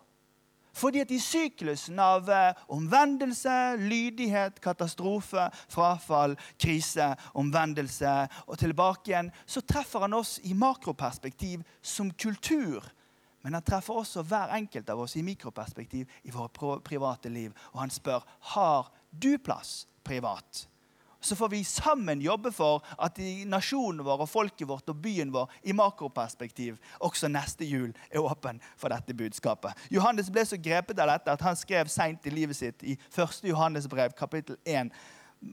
Fordi 0.78 1.02
at 1.02 1.12
i 1.12 1.20
syklusen 1.22 1.98
av 2.00 2.30
eh, 2.30 2.60
omvendelse, 2.74 3.54
lydighet, 3.82 4.62
katastrofe, 4.62 5.48
frafall, 5.74 6.38
krise, 6.62 7.10
omvendelse 7.38 8.14
og 8.46 8.60
tilbake 8.62 9.12
igjen, 9.12 9.32
så 9.46 9.64
treffer 9.66 10.06
han 10.06 10.18
oss 10.18 10.38
i 10.46 10.54
makroperspektiv 10.54 11.66
som 11.82 12.12
kultur. 12.14 12.86
Men 13.42 13.58
han 13.58 13.66
treffer 13.66 13.98
også 14.02 14.26
hver 14.28 14.54
enkelt 14.58 14.90
av 14.94 15.02
oss 15.06 15.18
i 15.18 15.26
mikroperspektiv 15.26 16.10
i 16.28 16.34
våre 16.34 16.80
private 16.86 17.32
liv. 17.32 17.54
Og 17.74 17.82
han 17.86 17.94
spør 17.94 18.26
har 18.54 18.90
du 19.10 19.38
plass 19.42 19.86
privat 20.06 20.68
så 21.20 21.36
får 21.36 21.50
vi 21.50 21.64
sammen 21.64 22.22
jobbe 22.22 22.52
for 22.52 22.86
at 22.98 23.20
nasjonen 23.50 24.06
vår 24.06 24.24
og 24.26 24.30
folket 24.30 24.68
vårt 24.70 24.90
og 24.90 25.00
byen 25.02 25.32
vår 25.34 25.52
i 25.64 25.76
makroperspektiv 25.76 26.78
også 27.04 27.30
neste 27.32 27.66
jul 27.66 27.94
er 28.10 28.24
åpen 28.24 28.62
for 28.78 28.94
dette 28.94 29.16
budskapet. 29.18 29.74
Johannes 29.94 30.32
ble 30.34 30.46
så 30.46 30.60
grepet 30.62 31.00
av 31.00 31.12
dette 31.12 31.34
at 31.34 31.46
han 31.46 31.58
skrev 31.58 31.90
seint 31.92 32.26
i 32.28 32.34
livet 32.34 32.58
sitt 32.58 32.84
i 32.84 32.98
1. 33.16 33.44
Johannes 33.50 33.88
brev, 33.90 34.14
kapittel 34.18 34.60
1, 34.66 34.92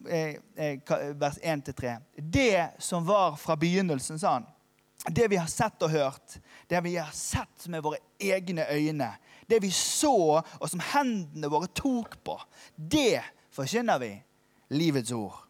eh, 0.08 0.36
eh, 0.56 0.96
vers 1.20 1.38
1-3. 1.42 1.96
Det 2.16 2.68
som 2.78 3.06
var 3.06 3.36
fra 3.36 3.56
begynnelsen, 3.56 4.18
sa 4.18 4.38
han. 4.38 4.50
Det 5.08 5.28
vi 5.28 5.36
har 5.36 5.48
sett 5.50 5.82
og 5.82 5.90
hørt, 5.90 6.38
det 6.68 6.80
vi 6.80 6.96
har 6.96 7.10
sett 7.12 7.66
med 7.68 7.82
våre 7.84 7.98
egne 8.18 8.64
øyne, 8.72 9.10
det 9.46 9.60
vi 9.60 9.70
så, 9.70 10.40
og 10.60 10.70
som 10.70 10.80
hendene 10.80 11.50
våre 11.52 11.68
tok 11.76 12.16
på, 12.24 12.38
det 12.76 13.20
forkynner 13.52 14.00
vi 14.00 14.14
livets 14.72 15.12
ord. 15.12 15.44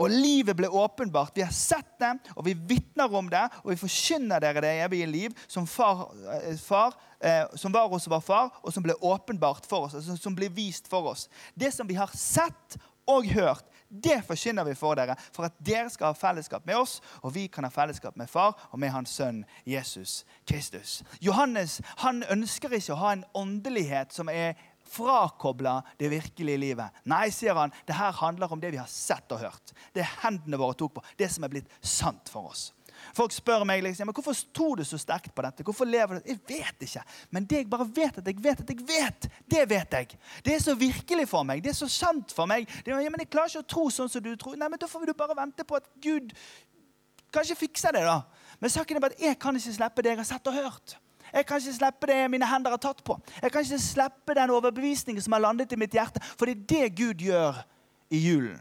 Og 0.00 0.08
livet 0.08 0.56
ble 0.56 0.68
åpenbart. 0.68 1.34
Vi 1.36 1.44
har 1.44 1.52
sett 1.52 1.98
det, 2.00 2.14
og 2.32 2.46
vi 2.46 2.54
vitner 2.54 3.12
om 3.16 3.28
det, 3.30 3.42
og 3.62 3.72
vi 3.74 3.80
forkynner 3.80 4.40
dere 4.40 4.62
det 4.64 4.74
evige 4.86 5.08
liv 5.10 5.46
som, 5.46 5.66
far, 5.68 6.06
eh, 6.40 6.56
far, 6.56 6.96
eh, 7.20 7.44
som 7.54 7.72
var 7.72 7.88
hos 7.92 8.08
vår 8.08 8.22
far, 8.24 8.54
og 8.62 8.72
som 8.72 8.84
ble 8.86 8.96
åpenbart 8.96 9.68
for 9.68 9.88
oss. 9.88 9.98
Altså, 9.98 10.16
som 10.16 10.36
ble 10.36 10.48
vist 10.56 10.88
for 10.88 11.12
oss. 11.12 11.28
Det 11.54 11.72
som 11.74 11.88
vi 11.88 12.00
har 12.00 12.10
sett 12.16 12.78
og 13.10 13.28
hørt, 13.34 13.66
det 13.90 14.20
forkynner 14.22 14.64
vi 14.64 14.74
for 14.78 14.94
dere, 14.94 15.16
for 15.34 15.48
at 15.48 15.56
dere 15.66 15.90
skal 15.90 16.12
ha 16.12 16.16
fellesskap 16.16 16.66
med 16.66 16.78
oss, 16.78 17.00
og 17.26 17.34
vi 17.34 17.48
kan 17.50 17.66
ha 17.66 17.72
fellesskap 17.74 18.16
med 18.16 18.30
far 18.30 18.54
og 18.70 18.78
med 18.78 18.92
hans 18.94 19.10
sønn 19.18 19.42
Jesus 19.66 20.22
Kristus. 20.46 21.00
Johannes 21.20 21.80
han 22.04 22.22
ønsker 22.30 22.70
ikke 22.78 22.94
å 22.94 23.00
ha 23.02 23.12
en 23.16 23.26
åndelighet 23.34 24.14
som 24.14 24.30
er 24.30 24.54
frakobla 24.90 25.78
det 26.00 26.10
virkelige 26.12 26.60
livet. 26.60 27.00
Nei, 27.10 27.28
sier 27.34 27.56
han, 27.58 27.72
det 27.86 27.96
her 27.98 28.12
handler 28.20 28.52
om 28.52 28.60
det 28.60 28.72
vi 28.74 28.80
har 28.82 28.90
sett 28.90 29.30
og 29.34 29.42
hørt. 29.44 29.72
Det 29.96 30.06
hendene 30.24 30.60
våre 30.60 30.76
tok 30.78 30.98
på. 30.98 31.06
Det 31.18 31.30
som 31.32 31.46
er 31.46 31.52
blitt 31.52 31.72
sant 31.86 32.30
for 32.32 32.50
oss. 32.52 32.70
Folk 33.16 33.32
spør 33.32 33.64
meg 33.68 33.82
liksom, 33.84 34.08
men 34.08 34.16
hvorfor 34.16 34.36
sto 34.36 34.66
du 34.78 34.82
så 34.84 34.98
sterkt 35.00 35.32
på 35.34 35.44
dette. 35.44 35.64
Hvorfor 35.66 35.88
lever 35.88 36.18
du? 36.20 36.30
Jeg 36.30 36.40
vet 36.48 36.86
ikke. 36.86 37.04
Men 37.32 37.46
det 37.48 37.62
jeg 37.62 37.70
bare 37.72 37.86
vet 37.96 38.20
at 38.20 38.28
jeg 38.28 38.42
vet 38.44 38.62
at 38.64 38.72
jeg 38.72 38.86
vet, 38.86 39.28
det 39.54 39.62
vet 39.70 39.96
jeg. 39.98 40.18
Det 40.46 40.54
er 40.54 40.64
så 40.64 40.74
virkelig 40.78 41.28
for 41.30 41.46
meg. 41.48 41.62
Det 41.64 41.72
er 41.72 41.78
så 41.80 41.88
sant 41.90 42.34
for 42.36 42.50
meg. 42.50 42.68
Det, 42.84 42.92
ja, 42.92 43.12
men 43.12 43.24
Jeg 43.24 43.32
klarer 43.32 43.52
ikke 43.52 43.64
å 43.64 43.70
tro 43.74 43.86
sånn 43.94 44.12
som 44.12 44.24
du 44.24 44.34
tror. 44.36 44.58
Nei, 44.60 44.68
men 44.68 44.80
Da 44.80 44.88
får 44.90 45.08
du 45.08 45.14
bare 45.16 45.38
vente 45.38 45.66
på 45.66 45.78
at 45.80 45.88
Gud 46.02 46.34
kanskje 47.32 47.58
fikser 47.58 47.96
det. 47.96 48.04
da. 48.04 48.20
Men 48.60 48.72
saken 48.72 48.98
er 48.98 49.06
bare 49.06 49.16
at 49.16 49.24
jeg 49.30 49.38
kan 49.40 49.56
ikke 49.56 49.78
slippe 49.78 50.04
det 50.04 50.14
jeg 50.14 50.22
har 50.22 50.30
sett 50.34 50.50
og 50.50 50.60
hørt. 50.60 50.98
Jeg 51.32 51.46
kan 51.46 51.60
ikke 51.60 51.76
slippe 51.76 52.10
det 52.10 52.30
mine 52.30 52.46
hender 52.46 52.74
har 52.74 52.82
tatt 52.82 53.04
på. 53.04 53.18
Jeg 53.42 53.52
kan 53.52 53.66
ikke 53.66 53.82
slippe 53.82 54.34
den 54.34 54.50
overbevisningen 54.50 55.22
som 55.22 55.36
har 55.36 55.44
landet 55.46 55.72
i 55.72 55.78
mitt 55.80 55.94
hjerte. 55.94 56.22
For 56.38 56.46
det 56.46 56.56
er 56.56 56.66
det 56.74 56.96
Gud 56.98 57.22
gjør 57.26 57.62
i 58.10 58.18
julen. 58.18 58.60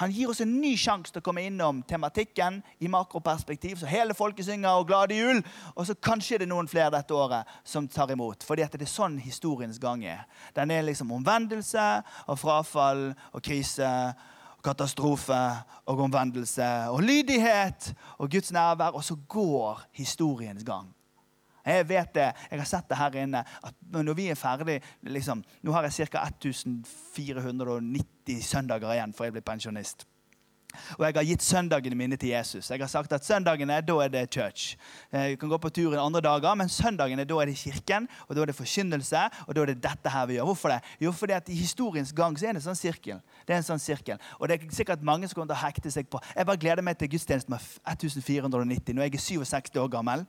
Han 0.00 0.12
gir 0.12 0.30
oss 0.32 0.40
en 0.40 0.52
ny 0.62 0.70
sjanse 0.80 1.12
til 1.12 1.20
å 1.20 1.24
komme 1.24 1.42
innom 1.44 1.82
tematikken 1.84 2.62
i 2.80 2.88
makroperspektiv. 2.88 3.76
Så 3.76 3.88
hele 3.90 4.14
folket 4.16 4.46
synger 4.46 4.78
og 4.78 4.86
'Glade 4.88 5.18
jul'. 5.18 5.42
Og 5.74 5.86
så 5.86 5.94
kanskje 5.94 6.38
det 6.38 6.46
er 6.46 6.54
noen 6.54 6.68
flere 6.68 6.90
dette 6.94 7.14
året 7.14 7.44
som 7.64 7.88
tar 7.88 8.10
imot. 8.10 8.42
Fordi 8.42 8.62
det 8.62 8.82
er 8.82 8.86
sånn 8.86 9.18
historiens 9.18 9.78
gang 9.78 10.04
er. 10.04 10.24
Den 10.56 10.70
er 10.70 10.82
liksom 10.82 11.12
omvendelse 11.12 12.02
og 12.26 12.38
frafall 12.38 13.14
og 13.32 13.42
krise. 13.42 14.14
og 14.56 14.64
Katastrofe 14.64 15.62
og 15.86 16.00
omvendelse 16.00 16.88
og 16.88 17.00
lydighet 17.00 17.94
og 18.18 18.30
Guds 18.30 18.52
nærvær. 18.52 18.94
Og 18.94 19.04
så 19.04 19.16
går 19.28 19.82
historiens 19.92 20.64
gang. 20.64 20.94
Jeg 21.70 21.88
vet 21.88 22.14
det, 22.14 22.28
jeg 22.50 22.62
har 22.62 22.68
sett 22.68 22.88
det 22.90 22.98
her 22.98 23.18
inne. 23.22 23.44
at 23.64 23.74
Når 23.94 24.14
vi 24.18 24.28
er 24.30 24.38
ferdig 24.38 24.80
liksom, 25.02 25.44
Nå 25.62 25.74
har 25.76 25.88
jeg 25.88 26.10
ca. 26.10 26.26
1490 26.40 28.42
søndager 28.42 28.94
igjen 28.94 29.14
før 29.16 29.30
jeg 29.30 29.38
blir 29.38 29.46
pensjonist. 29.46 30.06
Og 30.98 31.04
jeg 31.06 31.16
har 31.16 31.28
gitt 31.28 31.44
søndagene 31.44 31.98
mine 31.98 32.18
til 32.20 32.34
Jesus. 32.34 32.70
Jeg 32.70 32.80
har 32.80 32.90
sagt 32.90 33.12
at 33.12 33.24
Søndagene 33.24 33.80
da 33.86 33.96
er 34.04 34.12
det 34.12 34.26
church. 34.34 34.76
Du 35.12 35.36
kan 35.40 35.48
gå 35.48 35.58
på 35.58 35.70
tur 35.74 35.96
andre 35.98 36.20
dager, 36.24 36.54
men 36.58 36.68
søndagene 36.68 37.24
da 37.28 37.40
er 37.42 37.50
det 37.50 37.56
kirken, 37.60 38.08
og 38.28 38.36
da 38.36 38.42
er 38.42 38.50
det 38.50 38.56
forkynnelse. 38.58 39.22
Og 39.46 39.54
da 39.56 39.62
er 39.62 39.72
det 39.72 39.82
dette 39.82 40.10
her 40.10 40.26
vi 40.26 40.38
gjør. 40.38 40.48
Hvorfor 40.50 40.74
det? 40.74 40.80
Jo, 41.00 41.12
fordi 41.12 41.32
at 41.36 41.48
i 41.48 41.58
historiens 41.58 42.12
gang 42.12 42.38
så 42.38 42.48
er 42.48 42.56
det 42.56 42.62
en 42.62 42.68
sånn 42.70 42.78
sirkel. 42.78 43.20
Det 43.46 43.54
er 43.54 43.62
en 43.62 43.66
sånn 43.66 43.82
sirkel. 43.82 44.20
Og 44.38 44.48
det 44.48 44.58
er 44.58 44.74
sikkert 44.74 45.02
mange 45.06 45.28
som 45.28 45.38
kommer 45.38 45.52
til 45.52 45.58
å 45.58 45.64
hekte 45.64 45.92
seg 45.92 46.08
på. 46.10 46.20
Jeg 46.36 46.48
bare 46.48 46.60
gleder 46.60 46.86
meg 46.86 46.98
til 47.00 47.10
gudstjenesten 47.12 47.54
med 47.54 47.66
1490. 47.94 48.94
Når 48.96 49.08
jeg 49.08 49.14
er 49.14 49.24
67 49.26 49.80
år 49.82 49.90
gammel 49.92 50.24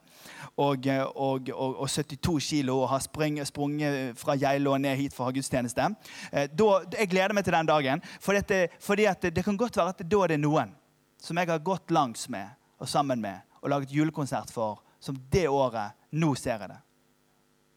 og, 0.56 0.88
og, 1.16 1.52
og, 1.54 1.82
og 1.86 1.90
72 1.90 2.38
kilo 2.50 2.78
og 2.82 2.90
har 2.94 3.04
sprunget, 3.06 3.48
sprunget 3.50 4.20
fra 4.20 4.36
Geilo 4.40 4.76
ned 4.78 4.98
hit 5.00 5.16
for 5.16 5.26
å 5.26 5.30
ha 5.30 5.36
gudstjeneste. 5.36 5.88
Eh, 6.32 6.48
da, 6.58 6.70
jeg 6.98 7.12
gleder 7.12 7.36
meg 7.38 7.46
til 7.48 7.56
den 7.56 7.70
dagen. 7.70 8.04
Fordi, 8.22 9.08
det 9.22 9.46
kan 9.46 9.58
godt 9.58 9.78
være 9.78 9.96
at 9.96 10.04
da 10.12 10.24
er 10.26 10.31
det 10.32 10.40
noen 10.42 10.74
som 11.22 11.38
jeg 11.38 11.50
har 11.52 11.64
gått 11.64 11.92
langs 11.94 12.28
med 12.34 12.50
og 12.82 12.90
sammen 12.90 13.22
med 13.22 13.44
og 13.62 13.70
laget 13.70 13.94
julekonsert 13.94 14.50
for, 14.54 14.82
som 15.00 15.20
det 15.32 15.48
året 15.50 15.98
Nå 16.12 16.34
ser 16.36 16.60
jeg 16.60 16.68
det. 16.74 16.82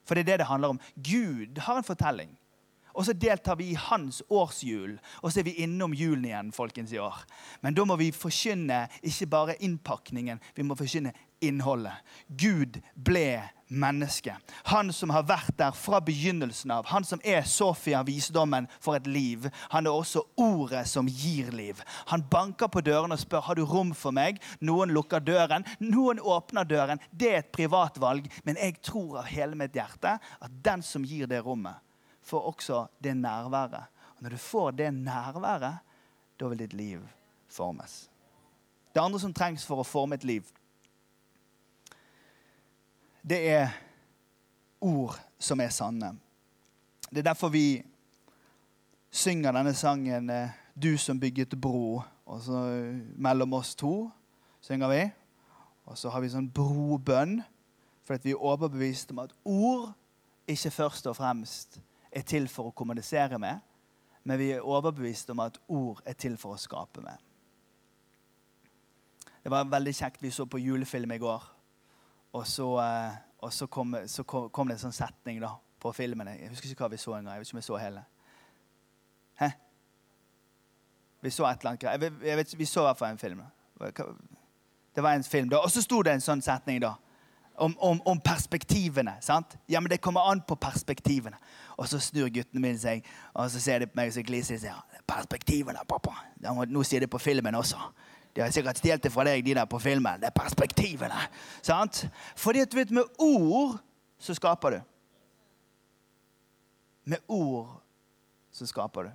For 0.02 0.18
det 0.18 0.24
er 0.24 0.30
det 0.32 0.38
det 0.42 0.48
handler 0.48 0.74
om. 0.74 0.80
Gud 0.96 1.60
har 1.62 1.78
en 1.78 1.86
fortelling. 1.86 2.32
Og 2.94 3.06
så 3.06 3.12
deltar 3.14 3.56
vi 3.58 3.68
i 3.72 3.78
hans 3.78 4.20
årshjul, 4.30 4.96
og 5.22 5.32
så 5.32 5.40
er 5.40 5.46
vi 5.48 5.56
innom 5.64 5.94
julen 5.94 6.26
igjen 6.28 6.52
folkens 6.54 6.92
i 6.94 6.98
år. 7.02 7.24
Men 7.62 7.74
da 7.74 7.84
må 7.86 7.96
vi 7.98 8.12
forkynne 8.14 8.84
ikke 9.02 9.28
bare 9.30 9.56
innpakningen, 9.66 10.42
vi 10.54 10.66
må 10.66 10.76
forkynne 10.78 11.14
innholdet. 11.40 11.96
Gud 12.28 12.80
ble 12.94 13.42
menneske. 13.68 14.36
Han 14.64 14.92
som 14.92 15.10
har 15.10 15.24
vært 15.28 15.56
der 15.58 15.74
fra 15.76 16.00
begynnelsen 16.04 16.70
av. 16.74 16.86
Han 16.92 17.04
som 17.04 17.20
er 17.24 17.42
Sofia, 17.48 18.02
visdommen 18.06 18.68
for 18.80 18.96
et 18.98 19.06
liv. 19.06 19.48
Han 19.72 19.86
er 19.86 19.94
også 19.94 20.24
ordet 20.40 20.84
som 20.88 21.08
gir 21.08 21.50
liv. 21.52 21.80
Han 22.12 22.24
banker 22.30 22.68
på 22.68 22.84
døren 22.84 23.14
og 23.14 23.20
spør 23.20 23.46
har 23.48 23.58
du 23.58 23.64
rom 23.68 23.94
for 23.96 24.14
meg. 24.14 24.40
Noen 24.60 24.92
lukker 24.94 25.24
døren, 25.24 25.66
noen 25.80 26.20
åpner 26.20 26.68
døren. 26.68 27.02
Det 27.10 27.32
er 27.32 27.42
et 27.42 27.52
privat 27.54 27.98
valg, 28.00 28.28
men 28.44 28.60
jeg 28.60 28.78
tror 28.84 29.20
av 29.22 29.30
hele 29.30 29.58
mitt 29.58 29.76
hjerte 29.76 30.18
at 30.18 30.62
den 30.64 30.84
som 30.84 31.04
gir 31.04 31.28
det 31.30 31.42
rommet, 31.44 31.80
får 32.24 32.48
også 32.54 32.86
det 33.04 33.16
nærværet. 33.18 33.90
Og 34.16 34.24
når 34.24 34.36
du 34.36 34.40
får 34.40 34.72
det 34.78 34.90
nærværet, 34.96 35.82
da 36.40 36.48
vil 36.50 36.58
ditt 36.58 36.74
liv 36.74 37.02
formes. 37.52 38.08
Det 38.94 39.02
andre 39.02 39.18
som 39.20 39.34
trengs 39.34 39.64
for 39.66 39.82
å 39.82 39.86
forme 39.86 40.16
et 40.16 40.24
liv, 40.26 40.46
det 43.28 43.40
er 43.48 43.72
ord 44.84 45.16
som 45.40 45.60
er 45.60 45.72
sanne. 45.72 46.12
Det 47.08 47.22
er 47.22 47.30
derfor 47.30 47.48
vi 47.48 47.82
synger 49.10 49.52
denne 49.52 49.74
sangen 49.74 50.30
eh, 50.30 50.50
'Du 50.74 50.98
som 50.98 51.20
bygget 51.20 51.54
bro'. 51.54 52.02
Og 52.26 52.40
så 52.40 52.66
eh, 52.66 53.00
mellom 53.16 53.52
oss 53.52 53.74
to 53.74 54.10
synger 54.60 54.88
vi. 54.88 55.10
Og 55.84 55.98
så 55.98 56.10
har 56.10 56.20
vi 56.20 56.28
sånn 56.28 56.48
brobønn, 56.50 57.42
for 58.04 58.18
vi 58.22 58.32
er 58.32 58.40
overbevist 58.40 59.10
om 59.10 59.18
at 59.18 59.32
ord 59.44 59.92
ikke 60.48 60.70
først 60.70 61.06
og 61.06 61.16
fremst 61.16 61.80
er 62.12 62.22
til 62.22 62.48
for 62.48 62.68
å 62.68 62.76
kommunisere 62.76 63.38
med, 63.38 63.60
men 64.24 64.38
vi 64.38 64.50
er 64.52 64.64
overbevist 64.64 65.30
om 65.30 65.40
at 65.44 65.58
ord 65.68 66.00
er 66.06 66.12
til 66.12 66.36
for 66.36 66.56
å 66.56 66.60
skape 66.60 67.00
med. 67.04 67.16
Det 69.44 69.52
var 69.52 69.68
veldig 69.68 69.92
kjekt. 69.94 70.22
Vi 70.22 70.30
så 70.30 70.46
på 70.48 70.58
julefilm 70.58 71.12
i 71.12 71.20
går. 71.20 71.53
Og 72.34 72.46
så, 72.50 72.66
eh, 72.82 73.16
og 73.38 73.52
så, 73.52 73.66
kom, 73.66 73.96
så 74.06 74.24
kom, 74.26 74.68
det 74.68 74.78
en 74.78 74.86
sånn 74.88 74.96
setning 74.96 75.38
da, 75.42 75.52
på 75.80 75.92
filmen. 75.94 76.32
Jeg 76.34 76.50
husker 76.50 76.72
ikke 76.72 76.86
hva 76.86 76.90
vi 76.94 76.98
så 76.98 77.14
engang. 77.14 77.36
Jeg 77.36 77.44
vet 77.44 77.48
ikke 77.48 77.56
om 77.56 77.62
jeg 77.62 77.68
så 77.68 77.78
hele. 77.78 78.04
Hæ? 79.38 79.50
Vi 81.24 81.30
så 81.32 81.46
et 81.48 81.62
eller 81.62 81.70
annet 81.70 81.86
jeg 81.86 82.28
jeg 82.28 82.36
vet, 82.36 82.58
Vi 82.58 82.66
så 82.68 82.82
i 82.82 82.88
hvert 82.88 82.98
fall 82.98 83.14
en 83.14 83.18
film. 83.18 83.42
Det 84.94 85.02
var 85.02 85.14
en 85.14 85.24
film 85.24 85.48
da. 85.48 85.62
Og 85.62 85.70
så 85.70 85.82
sto 85.82 86.02
det 86.02 86.12
en 86.12 86.24
sånn 86.24 86.42
setning 86.44 86.82
da 86.82 86.94
om, 87.56 87.76
om, 87.78 88.00
om, 88.04 88.20
perspektivene. 88.20 89.14
sant? 89.20 89.56
Ja, 89.68 89.80
men 89.80 89.90
det 89.90 90.00
kommer 90.02 90.30
an 90.30 90.42
på 90.42 90.56
perspektivene. 90.56 91.38
Og 91.78 91.88
så 91.88 92.00
snur 92.02 92.28
guttene 92.28 92.62
mine 92.62 92.78
seg 92.78 93.06
og 93.32 93.50
så 93.50 93.62
ser 93.62 93.78
de 93.82 93.86
på 93.90 93.98
meg 93.98 94.10
og 94.10 94.16
så 94.16 94.24
gliser 94.26 94.58
de 94.58 94.66
sier 94.66 95.02
perspektivene, 95.06 95.84
pappa. 95.88 96.16
Nå 96.42 96.82
sier 96.82 97.04
de 97.04 97.10
på 97.10 97.18
filmen 97.22 97.54
også. 97.54 97.78
De 98.34 98.42
har 98.42 98.50
sikkert 98.50 98.80
stjålet 98.80 99.02
det 99.02 99.12
fra 99.14 99.24
deg, 99.28 99.44
de 99.46 99.54
der 99.54 99.68
på 99.70 99.78
filmen. 99.78 100.20
Det 100.20 100.26
er 100.30 100.34
perspektivene. 100.34 101.28
sant? 101.62 102.06
Fordi 102.36 102.60
at 102.60 102.72
du 102.72 102.76
vet, 102.76 102.90
med 102.90 103.04
ord 103.18 103.78
så 104.18 104.34
skaper 104.34 104.70
du. 104.70 104.80
Med 107.04 107.18
ord 107.28 107.80
så 108.52 108.66
skaper 108.66 109.02
du. 109.02 109.10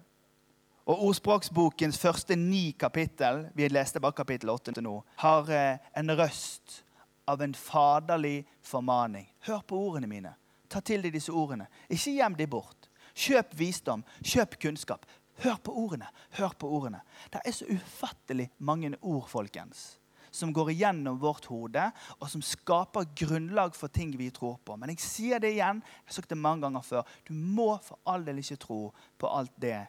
Og 0.90 1.04
Ordspråksbokens 1.06 2.00
første 2.02 2.36
ni 2.36 2.72
kapittel 2.80 3.44
vi 3.56 3.68
leste 3.68 4.00
bare 4.02 4.18
kapittel 4.18 4.50
8 4.50 4.72
til 4.74 4.84
nå, 4.84 4.96
har 5.22 5.50
eh, 5.54 5.78
en 5.98 6.16
røst 6.18 6.84
av 7.30 7.42
en 7.46 7.54
faderlig 7.54 8.48
formaning. 8.66 9.28
Hør 9.46 9.62
på 9.68 9.78
ordene 9.78 10.10
mine. 10.10 10.34
Ta 10.70 10.82
til 10.82 11.04
deg 11.04 11.14
disse 11.14 11.34
ordene. 11.34 11.68
Ikke 11.90 12.16
gjem 12.16 12.38
de 12.40 12.48
bort. 12.50 12.90
Kjøp 13.14 13.54
visdom. 13.60 14.04
Kjøp 14.24 14.58
kunnskap. 14.62 15.06
Hør 15.40 15.58
på 15.64 15.74
ordene. 15.86 16.10
Hør 16.36 16.54
på 16.60 16.70
ordene. 16.80 17.02
Det 17.32 17.42
er 17.46 17.56
så 17.56 17.68
ufattelig 17.70 18.50
mange 18.58 18.92
ord, 19.02 19.28
folkens, 19.32 20.00
som 20.32 20.52
går 20.54 20.74
igjennom 20.74 21.20
vårt 21.22 21.48
hode, 21.50 21.86
og 22.20 22.30
som 22.30 22.44
skaper 22.46 23.08
grunnlag 23.18 23.76
for 23.78 23.92
ting 23.94 24.12
vi 24.20 24.30
tror 24.36 24.60
på. 24.66 24.76
Men 24.78 24.94
jeg 24.94 25.04
sier 25.04 25.42
det 25.42 25.54
igjen, 25.56 25.82
jeg 25.82 26.12
har 26.12 26.18
sagt 26.20 26.34
det 26.34 26.38
mange 26.38 26.68
ganger 26.68 26.86
før. 26.86 27.14
Du 27.28 27.34
må 27.34 27.72
for 27.84 28.02
all 28.10 28.26
del 28.28 28.44
ikke 28.44 28.60
tro 28.66 28.82
på 29.18 29.32
alt 29.32 29.56
det 29.62 29.80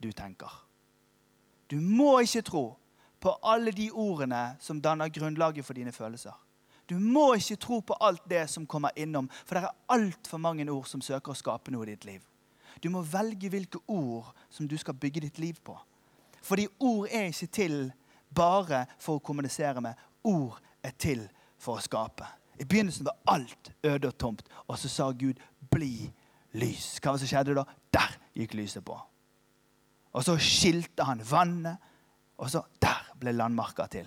du 0.00 0.10
tenker. 0.12 0.50
Du 1.68 1.78
må 1.80 2.18
ikke 2.24 2.44
tro 2.44 2.64
på 3.20 3.36
alle 3.42 3.72
de 3.72 3.88
ordene 3.90 4.56
som 4.60 4.82
danner 4.84 5.12
grunnlaget 5.12 5.64
for 5.64 5.76
dine 5.76 5.92
følelser. 5.92 6.34
Du 6.86 6.98
må 7.00 7.30
ikke 7.38 7.56
tro 7.56 7.80
på 7.80 7.96
alt 8.04 8.24
det 8.28 8.44
som 8.52 8.66
kommer 8.68 8.92
innom, 9.00 9.30
for 9.44 9.56
det 9.56 9.64
er 9.64 9.76
altfor 9.94 10.40
mange 10.40 10.66
ord 10.68 10.88
som 10.88 11.00
søker 11.00 11.32
å 11.32 11.38
skape 11.38 11.72
noe 11.72 11.86
i 11.86 11.94
ditt 11.94 12.04
liv. 12.04 12.20
Du 12.82 12.90
må 12.90 13.02
velge 13.02 13.48
hvilke 13.48 13.78
ord 13.88 14.32
som 14.50 14.68
du 14.68 14.76
skal 14.78 14.94
bygge 14.94 15.20
ditt 15.20 15.38
liv 15.38 15.58
på. 15.64 15.76
Fordi 16.42 16.66
ord 16.80 17.08
er 17.10 17.30
ikke 17.30 17.46
til 17.46 17.92
bare 18.34 18.84
for 18.98 19.18
å 19.18 19.24
kommunisere 19.24 19.80
med. 19.80 19.94
Ord 20.24 20.60
er 20.82 20.92
til 20.98 21.24
for 21.58 21.78
å 21.78 21.84
skape. 21.84 22.26
I 22.60 22.64
begynnelsen 22.64 23.06
var 23.06 23.16
alt 23.34 23.72
øde 23.82 24.10
og 24.10 24.18
tomt, 24.18 24.44
og 24.68 24.78
så 24.78 24.88
sa 24.88 25.10
Gud 25.10 25.40
'bli 25.70 26.12
lys'. 26.54 27.00
Hva 27.00 27.10
var 27.10 27.18
det 27.18 27.28
som 27.28 27.28
skjedde 27.28 27.54
da? 27.54 27.64
Der 27.92 28.18
gikk 28.34 28.54
lyset 28.54 28.84
på. 28.84 29.00
Og 30.12 30.24
så 30.24 30.36
skilte 30.38 31.04
han 31.04 31.22
vannet, 31.30 31.76
og 32.38 32.50
så 32.50 32.62
der 32.82 33.14
ble 33.18 33.32
landmarka 33.32 33.86
til. 33.86 34.06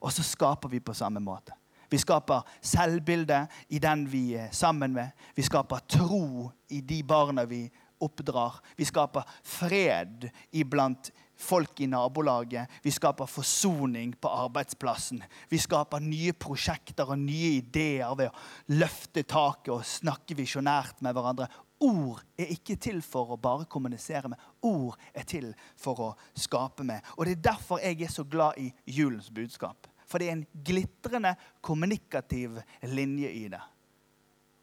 Og 0.00 0.12
så 0.12 0.22
skaper 0.22 0.68
vi 0.68 0.80
på 0.80 0.94
samme 0.94 1.20
måte. 1.20 1.52
Vi 1.90 1.98
skaper 1.98 2.44
selvbilde 2.62 3.46
i 3.68 3.78
den 3.78 4.12
vi 4.12 4.34
er 4.34 4.50
sammen 4.52 4.92
med. 4.92 5.10
Vi 5.36 5.42
skaper 5.42 5.78
tro 5.88 6.50
i 6.68 6.80
de 6.80 7.02
barna 7.02 7.44
vi 7.44 7.70
oppdrar. 8.04 8.60
Vi 8.76 8.86
skaper 8.88 9.26
fred 9.42 10.28
iblant 10.50 11.10
folk 11.38 11.80
i 11.80 11.86
nabolaget. 11.86 12.70
Vi 12.82 12.90
skaper 12.90 13.26
forsoning 13.26 14.12
på 14.20 14.28
arbeidsplassen. 14.28 15.22
Vi 15.48 15.58
skaper 15.58 16.02
nye 16.02 16.34
prosjekter 16.34 17.12
og 17.12 17.20
nye 17.22 17.54
ideer 17.60 18.14
ved 18.18 18.32
å 18.32 18.74
løfte 18.74 19.22
taket 19.22 19.72
og 19.76 19.86
snakke 19.86 20.36
visjonært 20.38 21.02
med 21.04 21.14
hverandre. 21.14 21.48
Ord 21.78 22.24
er 22.34 22.50
ikke 22.50 22.74
til 22.82 22.98
for 23.06 23.34
å 23.34 23.38
bare 23.38 23.68
kommunisere 23.70 24.32
med. 24.32 24.40
Ord 24.66 24.98
er 25.14 25.26
til 25.30 25.52
for 25.78 26.02
å 26.02 26.08
skape 26.34 26.86
med. 26.86 27.06
Og 27.16 27.26
Det 27.26 27.36
er 27.36 27.46
derfor 27.52 27.78
jeg 27.82 28.02
er 28.02 28.10
så 28.10 28.24
glad 28.24 28.58
i 28.58 28.72
julens 28.86 29.30
budskap. 29.30 29.86
For 30.08 30.18
det 30.18 30.28
er 30.28 30.38
en 30.38 30.46
glitrende 30.64 31.34
kommunikativ 31.60 32.58
linje 32.82 33.30
i 33.30 33.46
det. 33.52 33.62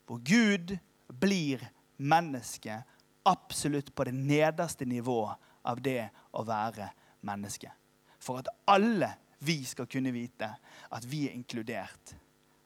Hvor 0.06 0.20
Gud 0.26 0.76
blir 1.08 1.64
menneske 1.98 2.82
absolutt 3.26 3.96
på 3.96 4.04
det 4.08 4.14
nederste 4.16 4.86
nivået 4.86 5.36
av 5.66 5.82
det 5.82 6.10
å 6.32 6.44
være 6.46 6.90
menneske. 7.26 7.72
For 8.20 8.42
at 8.42 8.50
alle 8.70 9.12
vi 9.46 9.60
skal 9.68 9.90
kunne 9.92 10.14
vite 10.16 10.50
at 10.94 11.06
vi 11.10 11.26
er 11.28 11.36
inkludert 11.36 12.16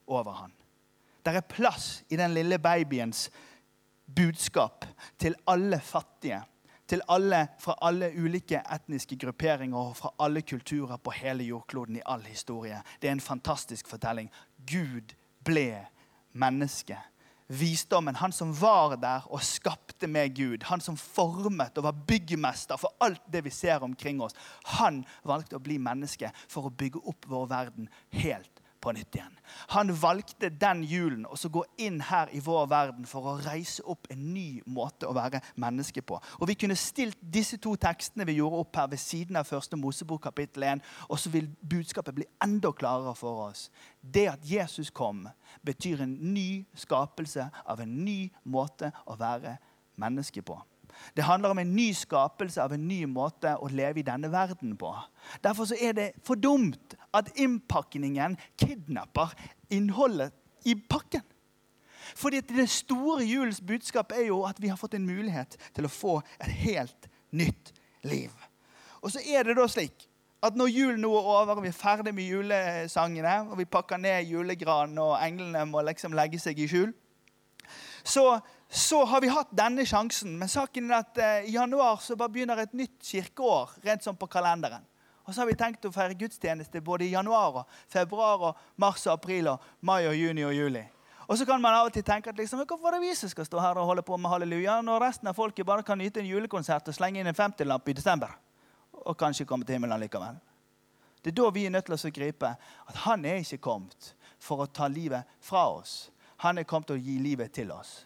over 0.08 0.44
han. 0.44 0.54
Der 1.26 1.40
er 1.40 1.48
plass 1.48 2.04
i 2.10 2.18
den 2.20 2.34
lille 2.34 2.60
babyens 2.60 3.28
budskap 4.16 4.86
til 5.20 5.36
alle 5.48 5.80
fattige. 5.80 6.42
Til 6.90 7.04
alle 7.08 7.44
fra 7.62 7.76
alle 7.86 8.10
ulike 8.18 8.64
etniske 8.74 9.20
grupperinger 9.22 9.78
og 9.78 9.98
fra 9.98 10.10
alle 10.26 10.42
kulturer 10.42 10.98
på 10.98 11.14
hele 11.14 11.46
jordkloden 11.46 12.00
i 12.00 12.06
all 12.06 12.24
historie. 12.26 12.80
Det 13.02 13.08
er 13.08 13.12
en 13.12 13.22
fantastisk 13.22 13.88
fortelling. 13.88 14.32
Gud 14.66 15.14
ble 15.46 15.86
menneske 16.34 16.98
visdommen, 17.50 18.16
han 18.16 18.34
som 18.36 18.54
var 18.54 18.94
der 19.02 19.26
og 19.34 19.42
skapte 19.44 20.08
med 20.08 20.36
Gud, 20.38 20.64
han 20.70 20.82
som 20.82 20.98
formet 20.98 21.78
og 21.82 21.88
var 21.88 22.02
byggmester 22.08 22.78
for 22.78 22.94
alt 23.02 23.26
det 23.32 23.42
vi 23.48 23.54
ser 23.54 23.84
omkring 23.84 24.22
oss, 24.22 24.38
han 24.78 25.02
valgte 25.26 25.58
å 25.58 25.64
bli 25.64 25.80
menneske 25.82 26.30
for 26.48 26.70
å 26.70 26.74
bygge 26.74 27.02
opp 27.10 27.26
vår 27.30 27.50
verden 27.50 27.90
helt 28.22 28.59
på 28.82 28.92
nytt 28.96 29.16
igjen. 29.16 29.36
Han 29.74 29.92
valgte 30.02 30.50
den 30.50 30.84
julen 30.84 31.26
så 31.40 31.50
gå 31.50 31.64
inn 31.82 32.00
her 32.06 32.30
i 32.36 32.42
vår 32.44 32.68
verden 32.72 33.08
for 33.10 33.26
å 33.26 33.36
reise 33.44 33.84
opp 33.90 34.08
en 34.12 34.22
ny 34.34 34.62
måte 34.66 35.08
å 35.10 35.16
være 35.16 35.42
menneske 35.60 36.02
på. 36.02 36.20
Og 36.40 36.48
Vi 36.48 36.58
kunne 36.60 36.76
stilt 36.80 37.18
disse 37.22 37.58
to 37.58 37.76
tekstene 37.76 38.26
vi 38.26 38.38
gjorde 38.40 38.64
opp 38.64 38.76
her 38.76 38.88
ved 38.92 39.02
siden 39.02 39.40
av 39.40 39.48
første 39.50 39.78
Mosebok 39.78 40.24
kapittel 40.24 40.64
1, 40.64 40.84
og 41.10 41.20
så 41.20 41.30
vil 41.30 41.50
budskapet 41.62 42.16
bli 42.16 42.28
enda 42.44 42.72
klarere 42.72 43.16
for 43.16 43.50
oss. 43.50 43.70
Det 44.02 44.28
at 44.32 44.44
Jesus 44.44 44.90
kom, 44.90 45.28
betyr 45.66 46.04
en 46.04 46.18
ny 46.34 46.66
skapelse 46.76 47.50
av 47.66 47.82
en 47.82 47.96
ny 48.06 48.30
måte 48.44 48.92
å 49.06 49.18
være 49.20 49.58
menneske 50.00 50.42
på. 50.42 50.60
Det 51.16 51.24
handler 51.24 51.54
om 51.54 51.60
en 51.60 51.76
ny 51.76 51.90
skapelse 51.94 52.62
av 52.64 52.74
en 52.74 52.88
ny 52.88 53.04
måte 53.10 53.56
å 53.58 53.70
leve 53.72 54.02
i 54.02 54.06
denne 54.08 54.32
verden 54.32 54.76
på. 54.78 54.92
Derfor 55.44 55.72
er 55.76 55.96
det 55.98 56.08
for 56.26 56.40
dumt 56.40 56.96
at 57.14 57.32
innpakningen 57.40 58.38
kidnapper 58.60 59.34
innholdet 59.70 60.34
i 60.66 60.76
pakken. 60.76 61.24
Fordi 62.16 62.42
Det 62.42 62.70
store 62.70 63.26
julens 63.26 63.62
budskap 63.62 64.12
er 64.12 64.28
jo 64.28 64.44
at 64.44 64.62
vi 64.62 64.68
har 64.68 64.78
fått 64.78 64.94
en 64.94 65.06
mulighet 65.06 65.58
til 65.76 65.86
å 65.86 65.94
få 65.94 66.22
et 66.40 66.52
helt 66.66 67.10
nytt 67.32 67.74
liv. 68.04 68.32
Og 69.02 69.12
så 69.12 69.22
er 69.24 69.44
det 69.44 69.58
da 69.58 69.68
slik 69.68 70.08
at 70.44 70.56
når 70.56 70.72
julen 70.72 71.02
nå 71.04 71.12
er 71.18 71.28
over, 71.28 71.58
og 71.58 71.64
vi 71.66 71.68
er 71.72 71.76
ferdig 71.76 72.14
med 72.16 72.24
julesangene, 72.24 73.36
og 73.52 73.58
vi 73.60 73.68
pakker 73.68 74.00
ned 74.00 74.24
julegranen, 74.30 74.98
og 75.04 75.18
englene 75.20 75.66
må 75.68 75.84
liksom 75.84 76.16
legge 76.16 76.40
seg 76.40 76.60
i 76.60 76.68
skjul, 76.70 76.94
så 78.04 78.40
så 78.70 79.06
har 79.06 79.22
vi 79.22 79.28
hatt 79.28 79.50
denne 79.52 79.86
sjansen. 79.86 80.36
Men 80.38 80.50
saken 80.50 80.92
er 80.92 81.00
at 81.00 81.18
eh, 81.18 81.50
i 81.50 81.56
januar 81.56 81.98
så 82.06 82.16
bare 82.16 82.30
begynner 82.30 82.62
et 82.62 82.76
nytt 82.78 83.02
kirkeår 83.02 83.80
rent 83.82 84.06
sånn 84.06 84.18
på 84.20 84.30
kalenderen. 84.30 84.86
Og 85.26 85.34
så 85.34 85.42
har 85.42 85.50
vi 85.50 85.58
tenkt 85.58 85.86
å 85.86 85.92
feire 85.94 86.18
gudstjeneste 86.18 86.82
både 86.86 87.08
i 87.08 87.12
januar, 87.12 87.62
og 87.62 87.80
februar, 87.90 88.46
og 88.50 88.62
mars, 88.82 89.08
og 89.08 89.16
april, 89.16 89.50
og 89.52 89.66
mai, 89.86 90.04
og 90.10 90.16
juni 90.18 90.46
og 90.46 90.54
juli. 90.54 90.84
Og 91.30 91.38
så 91.38 91.46
kan 91.46 91.62
man 91.62 91.76
av 91.78 91.90
og 91.90 91.94
til 91.94 92.06
tenke 92.06 92.32
at 92.32 92.38
liksom, 92.38 92.62
hvorfor 92.66 92.90
er 92.90 92.98
det 92.98 93.10
vi 93.10 93.18
som 93.18 93.30
skal 93.30 93.46
stå 93.46 93.62
her 93.62 93.78
og 93.78 93.90
holde 93.90 94.06
på 94.06 94.18
med 94.18 94.32
halleluja, 94.34 94.80
når 94.86 95.04
resten 95.06 95.30
av 95.30 95.38
folket 95.38 95.66
bare 95.66 95.86
kan 95.86 96.02
nyte 96.02 96.22
en 96.22 96.30
julekonsert 96.30 96.90
og 96.90 96.98
slenge 96.98 97.22
inn 97.22 97.30
en 97.30 97.38
50-lapp 97.38 97.90
i 97.90 97.98
desember? 97.98 98.34
Og 99.06 99.18
kanskje 99.18 99.46
komme 99.50 99.66
til 99.66 99.78
himmelen 99.78 100.02
likevel. 100.02 100.38
Det 101.22 101.34
er 101.34 101.38
da 101.42 101.50
vi 101.54 101.66
er 101.68 101.74
nødt 101.74 101.90
til 101.90 101.98
å 101.98 102.14
gripe 102.16 102.54
at 102.90 103.04
han 103.06 103.26
er 103.26 103.42
ikke 103.44 103.62
kommet 103.70 104.14
for 104.42 104.66
å 104.66 104.70
ta 104.74 104.90
livet 104.90 105.38
fra 105.46 105.68
oss. 105.74 106.10
Han 106.46 106.58
er 106.58 106.68
kommet 106.68 106.90
til 106.90 107.00
å 107.00 107.04
gi 107.04 107.18
livet 107.22 107.54
til 107.56 107.72
oss. 107.76 108.06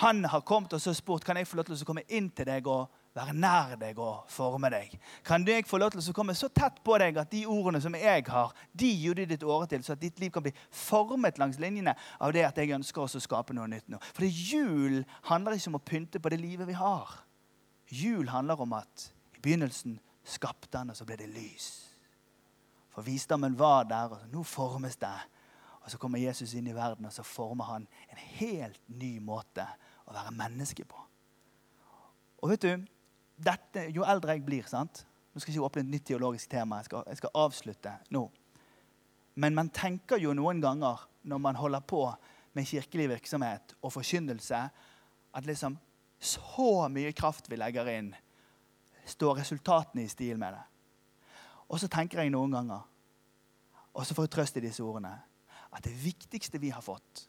Han 0.00 0.24
har 0.24 0.44
kommet 0.46 0.72
og 0.72 0.80
så 0.80 0.94
spurt 0.96 1.24
kan 1.24 1.36
jeg 1.36 1.48
få 1.48 1.58
lov 1.58 1.68
til 1.68 1.76
å 1.76 1.86
komme 1.88 2.06
inn 2.08 2.30
til 2.32 2.48
deg 2.48 2.68
og 2.70 2.88
være 3.16 3.34
nær 3.34 3.74
deg 3.80 3.98
og 4.00 4.28
forme 4.30 4.70
deg. 4.72 4.92
Kan 5.26 5.44
jeg 5.48 5.66
få 5.68 5.80
lov 5.80 5.90
til 5.92 6.00
å 6.00 6.14
komme 6.16 6.36
så 6.38 6.48
tett 6.54 6.78
på 6.86 6.96
deg 7.02 7.18
at 7.20 7.32
de 7.32 7.42
ordene 7.50 7.80
som 7.82 7.96
jeg 7.98 8.24
har, 8.28 8.54
de 8.72 8.88
gir 8.88 9.18
du 9.18 9.24
ditt 9.28 9.44
åre 9.44 9.66
til, 9.70 9.82
så 9.84 9.96
at 9.96 10.02
ditt 10.02 10.20
liv 10.22 10.30
kan 10.32 10.44
bli 10.46 10.54
formet 10.70 11.40
langs 11.42 11.58
linjene 11.60 11.96
av 12.20 12.32
det 12.36 12.46
at 12.46 12.60
jeg 12.60 12.72
ønsker 12.76 13.02
oss 13.02 13.18
å 13.18 13.24
skape 13.24 13.56
noe 13.56 13.68
nytt 13.70 13.90
nå. 13.90 13.98
For 14.14 14.24
jul 14.24 15.02
handler 15.28 15.58
ikke 15.58 15.72
om 15.72 15.80
å 15.80 15.84
pynte 15.90 16.22
på 16.22 16.32
det 16.32 16.40
livet 16.40 16.70
vi 16.70 16.78
har. 16.78 17.18
Jul 17.90 18.30
handler 18.30 18.62
om 18.62 18.78
at 18.78 19.10
i 19.34 19.42
begynnelsen 19.42 19.98
skapte 20.24 20.78
han, 20.78 20.92
og 20.92 20.96
så 20.96 21.04
ble 21.08 21.18
det 21.18 21.28
lys. 21.32 21.68
For 22.94 23.06
visdommen 23.06 23.56
var 23.58 23.88
der, 23.90 24.14
og 24.14 24.30
nå 24.30 24.44
formes 24.46 24.96
det. 25.00 25.16
Og 25.90 25.96
så 25.96 25.98
kommer 25.98 26.20
Jesus 26.22 26.52
inn 26.54 26.68
i 26.70 26.74
verden, 26.74 27.08
og 27.08 27.10
så 27.10 27.24
former 27.26 27.66
han 27.66 27.86
en 28.06 28.18
helt 28.38 28.78
ny 28.86 29.16
måte 29.18 29.64
å 30.06 30.12
være 30.14 30.30
menneske 30.38 30.84
på. 30.86 31.00
Og 32.38 32.52
vet 32.52 32.62
du, 32.62 32.84
dette, 33.34 33.88
Jo 33.90 34.04
eldre 34.06 34.36
jeg 34.36 34.44
blir 34.46 34.68
sant? 34.70 35.00
Nå 35.34 35.40
skal 35.40 35.50
jeg 35.50 35.56
ikke 35.56 35.66
åpne 35.66 35.82
et 35.82 35.90
nytt 35.90 36.04
teologisk 36.06 36.50
tema. 36.52 36.78
Jeg 36.78 36.86
skal, 36.86 37.02
jeg 37.10 37.18
skal 37.18 37.32
avslutte 37.42 37.94
nå. 38.14 38.22
Men 39.34 39.56
man 39.58 39.72
tenker 39.74 40.22
jo 40.22 40.30
noen 40.38 40.62
ganger 40.62 41.02
når 41.26 41.40
man 41.42 41.58
holder 41.58 41.82
på 41.82 42.04
med 42.54 42.68
kirkelig 42.70 43.08
virksomhet 43.16 43.74
og 43.82 43.90
forkynnelse, 43.96 44.60
at 45.34 45.46
liksom 45.50 45.74
så 46.22 46.86
mye 46.86 47.10
kraft 47.18 47.50
vi 47.50 47.58
legger 47.58 47.90
inn, 47.90 48.12
står 49.10 49.40
resultatene 49.42 50.06
i 50.06 50.12
stil 50.12 50.38
med 50.38 50.54
det. 50.54 50.62
Og 51.66 51.82
så 51.82 51.90
tenker 51.90 52.22
jeg 52.22 52.30
noen 52.30 52.54
ganger, 52.54 52.86
og 53.90 54.06
så 54.06 54.14
får 54.14 54.28
jeg 54.28 54.34
trøst 54.36 54.62
i 54.62 54.64
disse 54.68 54.86
ordene, 54.86 55.16
at 55.72 55.84
det 55.84 55.94
viktigste 56.04 56.58
vi 56.58 56.72
har 56.74 56.82
fått, 56.82 57.28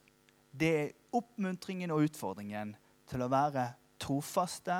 det 0.52 0.70
er 0.80 0.92
oppmuntringen 1.16 1.92
og 1.94 2.08
utfordringen 2.08 2.74
til 3.08 3.24
å 3.24 3.30
være 3.32 3.72
trofaste 4.02 4.78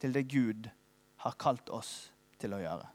til 0.00 0.14
det 0.14 0.26
Gud 0.30 0.68
har 1.24 1.38
kalt 1.40 1.70
oss 1.72 2.12
til 2.40 2.54
å 2.54 2.60
gjøre. 2.62 2.88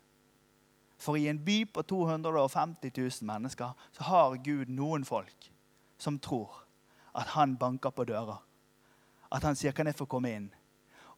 For 1.00 1.16
i 1.16 1.30
en 1.32 1.40
by 1.44 1.64
på 1.74 1.84
250 1.88 2.92
000 2.92 3.28
mennesker 3.28 3.76
så 3.96 4.08
har 4.10 4.38
Gud 4.44 4.72
noen 4.74 5.06
folk 5.08 5.52
som 6.00 6.20
tror 6.20 6.66
at 7.16 7.36
han 7.36 7.56
banker 7.60 7.94
på 7.96 8.06
dører. 8.08 8.40
At 9.32 9.44
han 9.44 9.56
sier 9.56 9.72
'Kan 9.72 9.88
jeg 9.88 9.96
få 9.96 10.06
komme 10.06 10.36
inn?' 10.36 10.54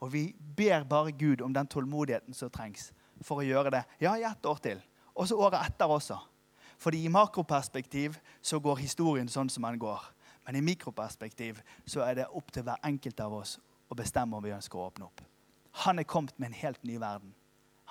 Og 0.01 0.13
vi 0.13 0.35
ber 0.57 0.83
bare 0.83 1.11
Gud 1.11 1.41
om 1.41 1.53
den 1.53 1.67
tålmodigheten 1.67 2.33
som 2.33 2.49
trengs 2.49 2.91
for 3.21 3.35
å 3.35 3.45
gjøre 3.45 3.71
det. 3.71 3.83
Ja, 3.99 4.15
i 4.15 4.23
ett 4.23 4.45
år 4.45 4.57
til. 4.57 4.81
Og 5.15 5.27
så 5.27 5.37
året 5.37 5.61
etter 5.65 5.85
også. 5.85 6.17
Fordi 6.81 7.03
i 7.05 7.11
makroperspektiv 7.13 8.17
så 8.41 8.59
går 8.59 8.79
historien 8.81 9.29
sånn 9.29 9.49
som 9.53 9.67
den 9.67 9.77
går. 9.81 10.01
Men 10.45 10.57
i 10.57 10.63
mikroperspektiv 10.65 11.59
så 11.85 12.01
er 12.01 12.15
det 12.17 12.31
opp 12.33 12.49
til 12.51 12.65
hver 12.65 12.81
enkelt 12.83 13.19
av 13.21 13.35
oss 13.37 13.59
å 13.91 13.97
bestemme 13.97 14.37
om 14.37 14.43
vi 14.43 14.53
ønsker 14.55 14.79
å 14.79 14.87
åpne 14.89 15.05
opp. 15.05 15.21
Han 15.85 16.01
er 16.01 16.09
kommet 16.09 16.39
med 16.39 16.49
en 16.49 16.57
helt 16.57 16.81
ny 16.83 16.97
verden. 16.99 17.35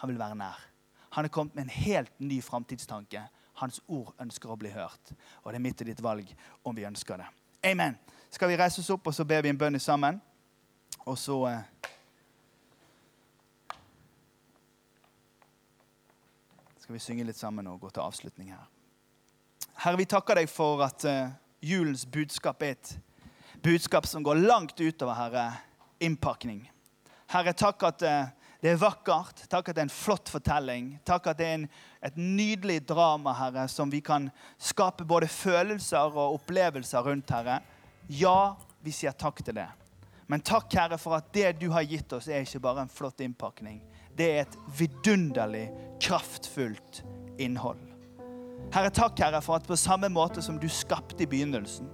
Han 0.03 0.11
vil 0.11 0.19
være 0.19 0.39
nær. 0.41 0.59
Han 1.15 1.25
er 1.25 1.33
kommet 1.33 1.55
med 1.55 1.69
en 1.69 1.77
helt 1.85 2.19
ny 2.19 2.41
framtidstanke. 2.43 3.23
Hans 3.63 3.79
ord 3.87 4.11
ønsker 4.21 4.51
å 4.51 4.59
bli 4.59 4.73
hørt. 4.75 5.15
Og 5.45 5.53
det 5.53 5.61
er 5.61 5.65
mitt 5.69 5.81
og 5.81 5.87
ditt 5.87 6.03
valg 6.03 6.35
om 6.67 6.75
vi 6.75 6.89
ønsker 6.89 7.23
det. 7.23 7.29
Amen. 7.71 7.95
Skal 8.31 8.51
vi 8.51 8.59
reise 8.59 8.83
oss 8.83 8.91
opp, 8.91 9.07
og 9.07 9.15
så 9.15 9.25
ber 9.25 9.47
vi 9.47 9.53
en 9.53 9.59
bønn 9.59 9.79
sammen? 9.79 10.21
Og 11.07 11.19
så 11.19 11.39
eh, 11.47 11.63
skal 16.79 16.99
vi 16.99 17.07
synge 17.07 17.31
litt 17.31 17.39
sammen 17.39 17.71
og 17.71 17.81
gå 17.81 17.95
til 17.95 18.03
avslutning 18.03 18.51
her. 18.51 18.80
Herre, 19.81 19.97
vi 19.97 20.05
takker 20.05 20.37
deg 20.37 20.51
for 20.53 20.83
at 20.85 21.05
uh, 21.09 21.31
julens 21.65 22.03
budskap 22.05 22.61
er 22.67 22.75
et 22.75 22.91
budskap 23.65 24.05
som 24.05 24.21
går 24.21 24.43
langt 24.43 24.77
utover 24.77 25.17
Herre, 25.17 25.45
innpakning. 26.05 26.67
Herre, 27.33 27.55
takk 27.57 27.87
at 27.89 28.05
uh, 28.05 28.27
det 28.61 28.75
er 28.75 28.83
vakkert. 28.83 29.47
Takk 29.49 29.71
at 29.71 29.79
det 29.79 29.81
er 29.81 29.89
en 29.89 29.95
flott 29.95 30.29
fortelling. 30.29 30.93
Takk 31.09 31.31
at 31.33 31.41
det 31.41 31.49
er 31.49 31.57
en, 31.63 31.67
et 32.05 32.19
nydelig 32.21 32.83
drama, 32.91 33.33
Herre, 33.39 33.65
som 33.73 33.89
vi 33.89 34.03
kan 34.05 34.29
skape 34.61 35.07
både 35.09 35.31
følelser 35.33 36.13
og 36.13 36.37
opplevelser 36.43 37.07
rundt, 37.09 37.33
Herre. 37.33 37.63
Ja, 38.13 38.53
vi 38.85 38.93
sier 38.93 39.17
takk 39.17 39.41
til 39.47 39.57
det. 39.63 39.71
Men 40.29 40.45
takk, 40.45 40.69
Herre, 40.77 41.01
for 41.01 41.17
at 41.17 41.33
det 41.33 41.55
du 41.63 41.71
har 41.73 41.89
gitt 41.89 42.13
oss, 42.13 42.29
er 42.29 42.45
ikke 42.45 42.61
bare 42.69 42.85
en 42.85 42.93
flott 42.93 43.25
innpakning. 43.25 43.81
Det 44.13 44.29
er 44.29 44.45
et 44.45 44.61
vidunderlig, 44.77 45.71
kraftfullt 46.05 47.01
innhold. 47.41 47.90
Herre, 48.71 48.91
takk, 48.95 49.19
Herre, 49.19 49.41
for 49.43 49.59
at 49.59 49.67
på 49.67 49.77
samme 49.79 50.09
måte 50.13 50.43
som 50.43 50.59
du 50.61 50.69
skapte 50.71 51.25
i 51.25 51.29
begynnelsen, 51.31 51.89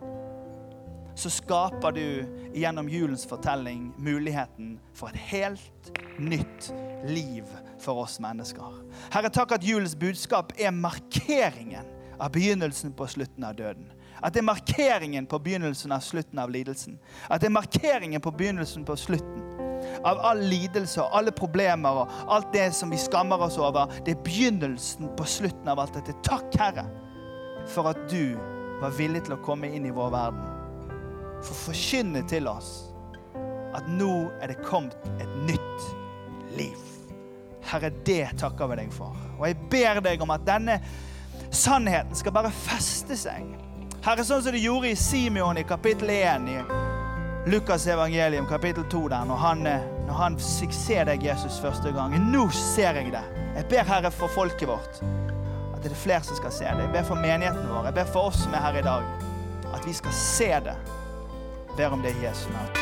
så 1.16 1.30
skaper 1.32 1.94
du 1.96 2.06
gjennom 2.54 2.88
julens 2.92 3.24
fortelling 3.26 3.88
muligheten 3.96 4.74
for 4.94 5.08
et 5.08 5.22
helt 5.30 5.92
nytt 6.20 6.68
liv 7.08 7.48
for 7.80 8.02
oss 8.04 8.18
mennesker. 8.20 8.82
Herre, 9.14 9.32
takk 9.32 9.56
at 9.56 9.64
julens 9.64 9.96
budskap 9.96 10.52
er 10.60 10.74
markeringen 10.76 11.88
av 12.20 12.32
begynnelsen 12.36 12.92
på 12.96 13.08
slutten 13.08 13.44
av 13.44 13.56
døden. 13.56 13.88
At 14.20 14.32
det 14.34 14.40
er 14.40 14.48
markeringen 14.48 15.26
på 15.28 15.40
begynnelsen 15.40 15.92
av 15.92 16.04
slutten 16.04 16.38
av 16.40 16.52
lidelsen. 16.52 16.98
At 17.28 17.40
det 17.40 17.50
er 17.50 17.56
markeringen 17.56 18.20
på 18.24 18.32
begynnelsen 18.36 18.84
på 18.84 18.96
slutten 19.00 19.45
av 20.04 20.20
all 20.24 20.42
lidelse 20.50 21.00
og 21.02 21.14
alle 21.16 21.32
problemer 21.34 22.02
og 22.02 22.12
alt 22.32 22.52
det 22.54 22.68
som 22.76 22.92
vi 22.92 23.00
skammer 23.00 23.42
oss 23.46 23.58
over. 23.60 23.92
Det 24.04 24.16
er 24.16 24.24
begynnelsen 24.26 25.10
på 25.16 25.28
slutten 25.28 25.70
av 25.72 25.80
alt 25.82 25.96
dette. 25.98 26.16
Takk, 26.26 26.48
Herre, 26.60 26.86
for 27.72 27.92
at 27.92 28.02
du 28.10 28.36
var 28.82 28.94
villig 28.96 29.24
til 29.26 29.36
å 29.36 29.42
komme 29.44 29.70
inn 29.72 29.88
i 29.88 29.94
vår 29.94 30.12
verden. 30.14 30.52
For 31.44 31.52
å 31.54 31.62
forkynne 31.68 32.24
til 32.28 32.48
oss 32.50 32.74
at 33.76 33.88
nå 33.92 34.28
er 34.40 34.52
det 34.52 34.62
kommet 34.64 34.96
et 35.20 35.32
nytt 35.48 35.88
liv. 36.56 36.78
Herre, 37.66 37.90
det 38.06 38.36
takker 38.40 38.70
vi 38.70 38.80
deg 38.80 38.92
for. 38.94 39.16
Og 39.38 39.48
jeg 39.48 39.58
ber 39.72 40.00
deg 40.04 40.22
om 40.22 40.32
at 40.32 40.46
denne 40.46 40.78
sannheten 41.50 42.16
skal 42.16 42.34
bare 42.36 42.52
feste 42.54 43.18
seg. 43.18 43.48
Herre, 44.06 44.24
sånn 44.24 44.44
som 44.44 44.54
det 44.54 44.62
gjorde 44.62 44.92
i 44.92 44.98
Simeon 44.98 45.58
i 45.58 45.66
kapittel 45.66 46.12
1 46.14 46.52
i 46.52 46.60
Lukas 47.48 47.86
evangelium 47.86 48.46
kapittel 48.46 48.84
2 48.90 49.08
der, 49.08 49.24
når 49.24 49.36
han, 49.36 49.58
når 50.06 50.14
han 50.14 50.38
ser 50.38 51.04
deg, 51.04 51.22
Jesus, 51.22 51.60
første 51.62 51.92
gang. 51.94 52.16
Nå 52.32 52.48
ser 52.50 52.98
jeg 52.98 53.12
det. 53.14 53.22
Jeg 53.54 53.68
ber 53.70 53.86
Herre 53.86 54.10
for 54.10 54.32
folket 54.34 54.66
vårt 54.66 54.98
at 55.76 55.84
det 55.84 55.92
er 55.92 56.00
flere 56.00 56.24
som 56.26 56.40
skal 56.40 56.50
se 56.50 56.64
det. 56.64 56.88
Jeg 56.88 56.92
ber 56.96 57.06
for 57.06 57.14
menigheten 57.14 57.68
vår. 57.70 57.86
Jeg 57.86 57.94
ber 58.00 58.10
for 58.10 58.32
oss 58.32 58.42
som 58.42 58.56
er 58.58 58.64
her 58.66 58.80
i 58.80 58.82
dag, 58.82 59.06
at 59.70 59.86
vi 59.86 59.94
skal 59.94 60.18
se 60.18 60.50
det. 60.66 60.74
Jeg 61.68 61.78
ber 61.78 61.94
om 61.94 62.02
det 62.02 62.16
i 62.16 62.26
Jesu 62.26 62.50
navn. 62.50 62.74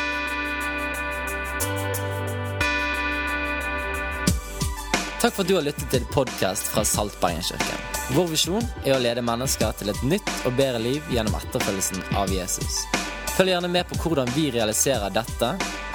Takk 5.21 5.29
for 5.29 5.45
at 5.45 5.47
du 5.53 5.55
har 5.59 5.69
lyttet 5.69 5.89
til 5.93 6.09
podkast 6.09 6.73
fra 6.73 6.81
Saltbergenkirken. 6.81 7.89
Vår 8.17 8.33
visjon 8.33 8.65
er 8.81 8.97
å 8.97 9.01
lede 9.05 9.21
mennesker 9.21 9.77
til 9.77 9.93
et 9.93 10.05
nytt 10.09 10.37
og 10.41 10.57
bedre 10.57 10.81
liv 10.81 11.13
gjennom 11.13 11.37
etterfølgelsen 11.37 12.01
av 12.17 12.33
Jesus. 12.33 12.87
Følg 13.35 13.51
gjerne 13.51 13.67
med 13.67 13.83
på 13.89 13.97
hvordan 13.99 14.29
vi 14.31 14.45
realiserer 14.51 15.11
dette, 15.11 15.49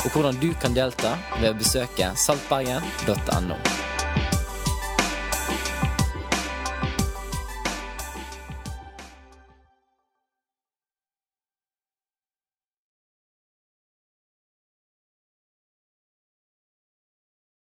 og 0.05 0.11
hvordan 0.12 0.36
du 0.43 0.51
kan 0.61 0.76
delta 0.76 1.16
ved 1.41 1.55
å 1.55 1.57
besøke 1.57 2.12
saltbergen.no. 2.12 3.57